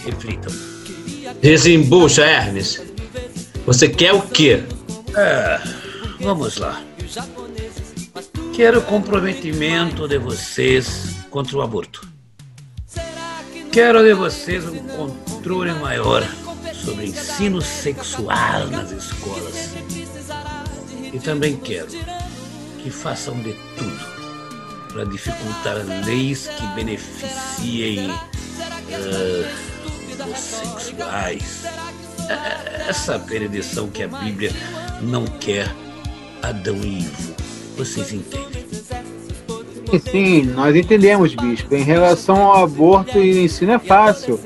Reflitam. 0.06 0.52
Desembucha, 1.40 2.24
Hermes. 2.24 2.91
Você 3.66 3.88
quer 3.88 4.14
o 4.14 4.22
quê? 4.22 4.64
É, 5.16 5.62
vamos 6.20 6.58
lá. 6.58 6.82
Quero 8.54 8.80
o 8.80 8.84
comprometimento 8.84 10.08
de 10.08 10.18
vocês 10.18 11.16
contra 11.30 11.58
o 11.58 11.62
aborto. 11.62 12.08
Quero 13.72 14.04
de 14.04 14.14
vocês 14.14 14.66
um 14.66 14.80
controle 14.88 15.74
maior 15.74 16.24
sobre 16.74 17.06
ensino 17.06 17.62
sexual 17.62 18.68
nas 18.68 18.92
escolas. 18.92 19.74
E 21.14 21.20
também 21.20 21.56
quero 21.56 21.88
que 22.82 22.90
façam 22.90 23.40
de 23.42 23.54
tudo 23.78 24.12
para 24.92 25.06
dificultar 25.06 25.78
leis 26.06 26.48
que 26.48 26.68
beneficiem 26.76 28.12
ah, 28.12 28.32
os 30.30 30.40
sexuais. 30.40 31.64
Essa 32.88 33.20
perdição 33.20 33.90
que 33.90 34.04
a 34.04 34.08
Bíblia 34.08 34.52
não 35.02 35.26
quer 35.26 35.72
Adão 36.42 36.78
e 36.78 37.00
Ivo. 37.00 37.36
Vocês 37.78 38.12
entendem? 38.12 38.66
Sim, 39.92 40.00
sim, 40.00 40.44
nós 40.44 40.76
entendemos, 40.76 41.36
bispo. 41.36 41.76
Em 41.76 41.84
relação 41.84 42.38
ao 42.38 42.64
aborto 42.64 43.20
e 43.20 43.44
ensino 43.44 43.74
é 43.74 43.80
fácil, 43.80 44.40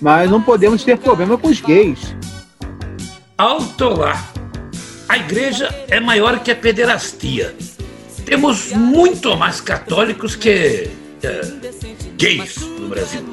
mas 0.00 0.30
não 0.30 0.40
podemos 0.40 0.84
ter 0.84 0.96
problema 0.98 1.36
com 1.36 1.48
os 1.48 1.60
gays. 1.60 2.16
Alto 3.36 3.88
lá! 3.90 4.32
A 5.08 5.18
igreja 5.18 5.68
é 5.88 6.00
maior 6.00 6.40
que 6.40 6.50
a 6.50 6.56
pederastia. 6.56 7.54
Temos 8.24 8.72
muito 8.72 9.36
mais 9.36 9.60
católicos 9.60 10.34
que 10.34 10.90
é, 11.22 11.40
gays 12.16 12.56
no 12.56 12.88
Brasil. 12.88 13.24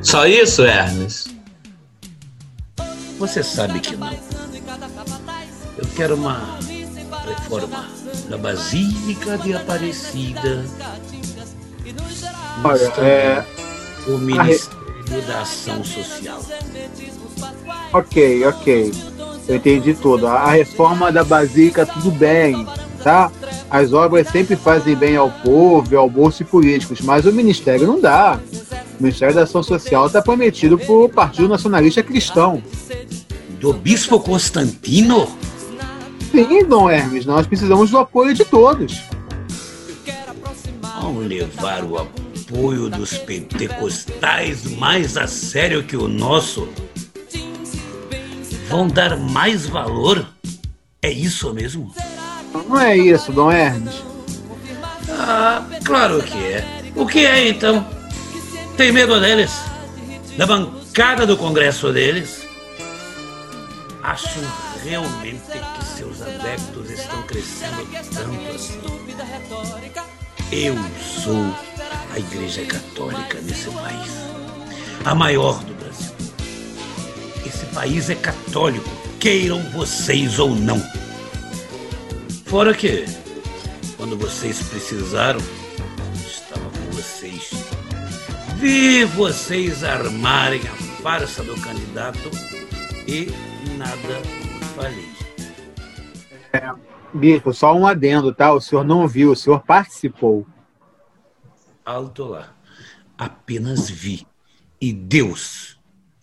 Só 0.00 0.26
isso, 0.26 0.62
Hermes? 0.62 1.31
Você 3.22 3.40
sabe 3.40 3.78
que 3.78 3.94
não. 3.94 4.12
Eu 4.12 5.86
quero 5.94 6.16
uma 6.16 6.58
reforma 7.24 7.88
da 8.28 8.36
Basílica 8.36 9.38
de 9.38 9.54
Aparecida. 9.54 10.64
Olha, 12.64 12.92
é, 12.98 13.44
O 14.08 14.18
Ministério 14.18 15.22
da 15.28 15.42
Ação 15.42 15.84
Social. 15.84 16.40
Ok, 17.92 18.44
ok. 18.44 18.92
Eu 19.46 19.54
entendi 19.54 19.94
tudo. 19.94 20.26
A 20.26 20.50
reforma 20.50 21.12
da 21.12 21.22
Basílica, 21.22 21.86
tudo 21.86 22.10
bem, 22.10 22.66
tá? 23.04 23.30
As 23.70 23.92
obras 23.92 24.26
sempre 24.30 24.56
fazem 24.56 24.96
bem 24.96 25.14
ao 25.14 25.30
povo, 25.30 25.96
ao 25.96 26.10
bolso 26.10 26.42
e 26.42 26.44
políticos, 26.44 27.00
mas 27.00 27.24
o 27.24 27.32
Ministério 27.32 27.86
não 27.86 28.00
dá. 28.00 28.40
O 28.98 29.02
Ministério 29.02 29.34
da 29.34 29.42
Ação 29.42 29.62
Social 29.62 30.06
está 30.06 30.22
prometido 30.22 30.78
por 30.78 31.08
Partido 31.08 31.48
Nacionalista 31.48 32.02
Cristão. 32.02 32.62
Do 33.60 33.72
Bispo 33.72 34.20
Constantino? 34.20 35.28
Sim, 36.30 36.64
Dom 36.64 36.88
Hermes, 36.88 37.26
nós 37.26 37.46
precisamos 37.46 37.90
do 37.90 37.98
apoio 37.98 38.34
de 38.34 38.44
todos. 38.44 39.02
Vamos 40.80 41.26
levar 41.26 41.84
o 41.84 41.98
apoio 41.98 42.88
dos 42.88 43.18
pentecostais 43.18 44.64
mais 44.78 45.16
a 45.16 45.26
sério 45.26 45.82
que 45.82 45.96
o 45.96 46.08
nosso? 46.08 46.68
Vão 48.68 48.88
dar 48.88 49.18
mais 49.18 49.66
valor? 49.66 50.26
É 51.02 51.10
isso 51.10 51.52
mesmo? 51.52 51.92
Não 52.68 52.80
é 52.80 52.96
isso, 52.96 53.32
Dom 53.32 53.50
Hermes. 53.50 54.02
Ah, 55.10 55.66
claro 55.84 56.22
que 56.22 56.38
é. 56.38 56.64
O 56.94 57.06
que 57.06 57.26
é 57.26 57.48
então? 57.48 57.84
Tem 58.76 58.90
medo 58.90 59.20
deles? 59.20 59.52
Da 60.36 60.46
bancada 60.46 61.26
do 61.26 61.36
Congresso 61.36 61.92
deles? 61.92 62.46
Acho 64.02 64.40
realmente 64.82 65.42
que 65.44 65.84
seus 65.84 66.22
adeptos 66.22 66.90
estão 66.90 67.22
crescendo 67.22 67.86
tanto 68.12 68.54
assim. 68.54 68.80
Eu 70.50 70.74
sou 71.22 71.54
a 72.12 72.18
Igreja 72.18 72.64
Católica 72.64 73.38
nesse 73.42 73.70
país, 73.70 74.10
a 75.04 75.14
maior 75.14 75.62
do 75.64 75.74
Brasil. 75.74 76.12
Esse 77.46 77.64
país 77.66 78.10
é 78.10 78.14
católico, 78.14 78.88
queiram 79.20 79.62
vocês 79.70 80.38
ou 80.38 80.54
não. 80.54 80.82
Fora 82.46 82.74
que, 82.74 83.04
quando 83.96 84.16
vocês 84.18 84.62
precisaram, 84.62 85.40
Vi 88.62 89.04
vocês 89.04 89.82
armarem 89.82 90.60
a 90.60 91.02
farsa 91.02 91.42
do 91.42 91.60
candidato 91.60 92.30
e 93.08 93.26
nada 93.76 94.22
falei. 94.76 95.08
É, 96.52 96.72
Bispo, 97.12 97.52
só 97.52 97.74
um 97.74 97.84
adendo, 97.84 98.32
tá? 98.32 98.52
O 98.52 98.60
senhor 98.60 98.84
não 98.84 99.08
viu, 99.08 99.32
o 99.32 99.36
senhor 99.36 99.64
participou. 99.64 100.46
Alto 101.84 102.22
lá. 102.22 102.54
Apenas 103.18 103.90
vi. 103.90 104.24
E 104.80 104.92
Deus, 104.92 105.76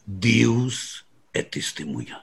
Deus 0.07 1.03
é 1.33 1.43
testemunha. 1.43 2.21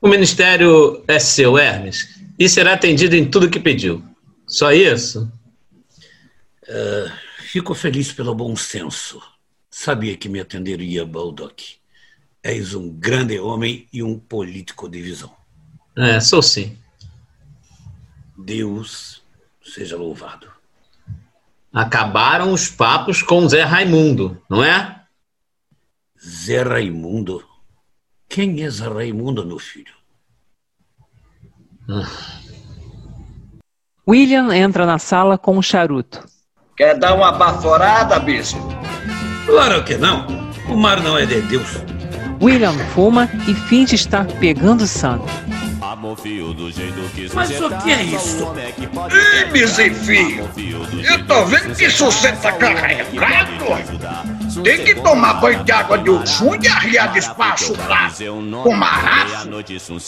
O 0.00 0.08
ministério 0.08 1.04
é 1.06 1.18
seu, 1.18 1.58
Hermes, 1.58 2.18
e 2.38 2.48
será 2.48 2.72
atendido 2.72 3.14
em 3.14 3.30
tudo 3.30 3.50
que 3.50 3.60
pediu. 3.60 4.02
Só 4.46 4.72
isso? 4.72 5.30
Ah, 6.66 7.21
fico 7.52 7.74
feliz 7.74 8.10
pelo 8.10 8.34
bom 8.34 8.56
senso. 8.56 9.20
Sabia 9.70 10.16
que 10.16 10.26
me 10.26 10.40
atenderia, 10.40 11.04
Baldock. 11.04 11.76
És 12.42 12.72
um 12.72 12.88
grande 12.88 13.38
homem 13.38 13.86
e 13.92 14.02
um 14.02 14.18
político 14.18 14.88
de 14.88 15.02
visão. 15.02 15.30
É, 15.94 16.18
sou 16.18 16.42
sim. 16.42 16.78
Deus 18.38 19.22
seja 19.62 19.98
louvado. 19.98 20.50
Acabaram 21.70 22.54
os 22.54 22.68
papos 22.68 23.20
com 23.22 23.46
Zé 23.46 23.64
Raimundo, 23.64 24.42
não 24.48 24.64
é? 24.64 25.04
Zé 26.18 26.62
Raimundo? 26.62 27.46
Quem 28.30 28.62
é 28.62 28.70
Zé 28.70 28.88
Raimundo, 28.88 29.44
meu 29.44 29.58
filho? 29.58 29.92
William 34.08 34.50
entra 34.56 34.86
na 34.86 34.98
sala 34.98 35.36
com 35.36 35.58
um 35.58 35.62
charuto. 35.62 36.31
Quer 36.82 36.98
dar 36.98 37.14
uma 37.14 37.30
baforada, 37.30 38.18
bispo? 38.18 38.58
Claro 39.46 39.84
que 39.84 39.96
não. 39.96 40.26
O 40.68 40.76
mar 40.76 41.00
não 41.00 41.16
é 41.16 41.24
de 41.24 41.40
Deus. 41.42 41.78
William 42.42 42.76
fuma 42.92 43.30
e 43.46 43.54
finge 43.54 43.94
estar 43.94 44.26
pegando 44.40 44.84
Mas 47.34 47.60
o 47.60 47.68
que 47.78 47.90
é 47.92 48.02
isso? 48.02 48.52
Ih, 49.46 49.50
miserfio! 49.52 50.48
Eu 51.08 51.26
tô 51.26 51.44
vendo 51.46 51.74
que 51.76 51.84
isso 51.84 52.04
você 52.06 52.32
tá 52.32 52.52
carregado! 52.52 53.12
Tem 54.62 54.84
que 54.84 54.94
tomar 54.96 55.34
banho 55.34 55.62
de 55.64 55.72
água 55.72 55.98
de 55.98 56.10
Oxum 56.10 56.56
e 56.60 56.68
arriar 56.68 57.12
de 57.12 57.20
espaço 57.20 57.74
lá! 57.88 58.10
Com 58.62 58.74
maraço, 58.74 59.48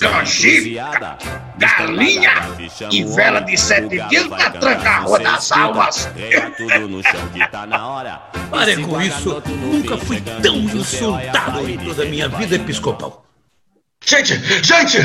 canjica, 0.01 1.17
galinha 1.59 2.33
e 2.91 3.05
vela 3.05 3.41
de 3.41 3.57
sete 3.57 3.99
dias 4.09 4.27
pra 4.27 4.51
trancar 4.51 4.99
a 4.99 5.01
rua 5.05 5.19
das 5.21 5.53
almas! 5.53 6.09
Pare 8.51 8.77
com 8.83 9.01
isso. 9.01 9.43
Nunca 9.63 9.97
fui 9.99 10.21
tão 10.43 10.57
insultado 10.57 11.71
em 11.71 11.79
toda 11.79 12.03
a 12.03 12.07
minha 12.07 12.29
vida 12.29 12.57
episcopal. 12.57 13.25
Gente, 14.07 14.35
gente! 14.63 14.99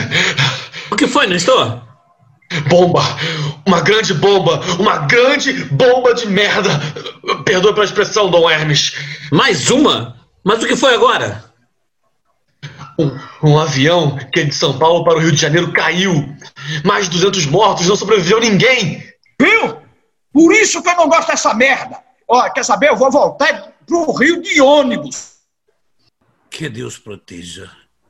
O 0.92 0.96
que 0.96 1.08
foi, 1.08 1.28
Nestor? 1.28 1.82
Bomba! 2.68 3.02
Uma 3.66 3.80
grande 3.82 4.14
bomba! 4.14 4.60
Uma 4.78 4.98
grande 5.08 5.54
bomba 5.66 6.14
de 6.14 6.28
merda! 6.28 6.70
Perdoa 7.46 7.74
pela 7.74 7.86
expressão, 7.86 8.30
Dom 8.30 8.50
Hermes. 8.50 8.94
Mais 9.32 9.70
uma? 9.70 10.18
Mas 10.44 10.62
o 10.62 10.68
que 10.68 10.76
foi 10.76 10.96
agora? 10.96 11.44
Um, 13.00 13.18
um 13.44 13.58
avião 13.58 14.18
que 14.34 14.42
é 14.42 14.44
de 14.44 14.54
São 14.54 14.78
Paulo 14.78 15.06
para 15.06 15.18
o 15.18 15.20
Rio 15.20 15.32
de 15.32 15.40
Janeiro 15.40 15.72
caiu. 15.72 16.36
Mais 16.84 17.06
de 17.06 17.12
200 17.12 17.46
mortos, 17.46 17.88
não 17.88 17.96
sobreviveu 17.96 18.42
ninguém. 18.42 19.02
Viu? 19.40 19.78
Por 20.34 20.54
isso 20.54 20.84
que 20.84 20.90
eu 20.90 20.96
não 20.96 21.08
gosto 21.08 21.30
dessa 21.30 21.54
merda! 21.54 21.98
Ó, 22.28 22.50
quer 22.50 22.66
saber? 22.66 22.90
Eu 22.90 22.98
vou 22.98 23.10
voltar 23.10 23.72
pro 23.88 24.12
Rio 24.12 24.42
de 24.42 24.60
ônibus! 24.60 25.40
Que 26.50 26.68
Deus 26.68 26.98
proteja 26.98 27.70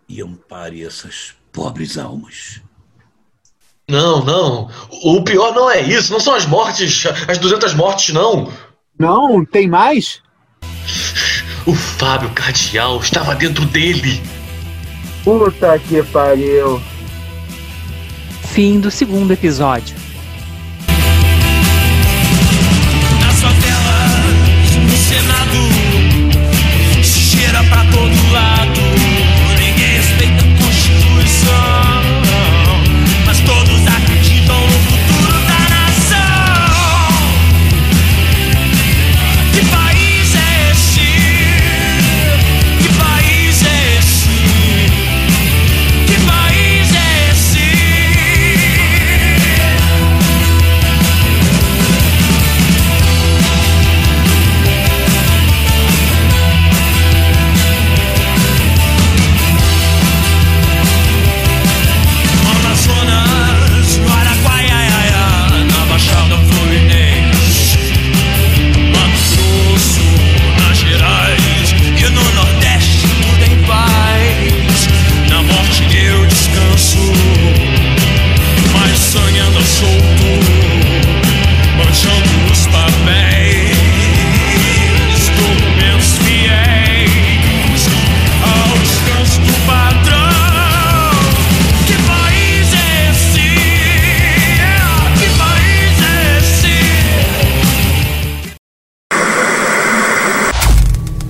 e 0.10 0.22
ampare 0.22 0.84
essas 0.84 1.36
pobres 1.54 1.98
almas. 1.98 2.62
Não, 3.88 4.24
não. 4.24 4.70
O 5.04 5.24
pior 5.24 5.54
não 5.54 5.70
é 5.70 5.82
isso. 5.82 6.12
Não 6.12 6.20
são 6.20 6.34
as 6.34 6.46
mortes, 6.46 7.06
as 7.28 7.38
200 7.38 7.74
mortes, 7.76 8.14
não. 8.14 8.52
Não, 8.98 9.46
tem 9.46 9.68
mais? 9.68 10.22
O 11.66 11.74
Fábio 11.74 12.30
Cardial 12.32 13.00
estava 13.00 13.36
dentro 13.36 13.66
dele. 13.66 14.22
Puta 15.24 15.78
que 15.80 16.02
pariu. 16.04 16.82
Fim 18.52 18.80
do 18.80 18.90
segundo 18.90 19.32
episódio. 19.32 19.99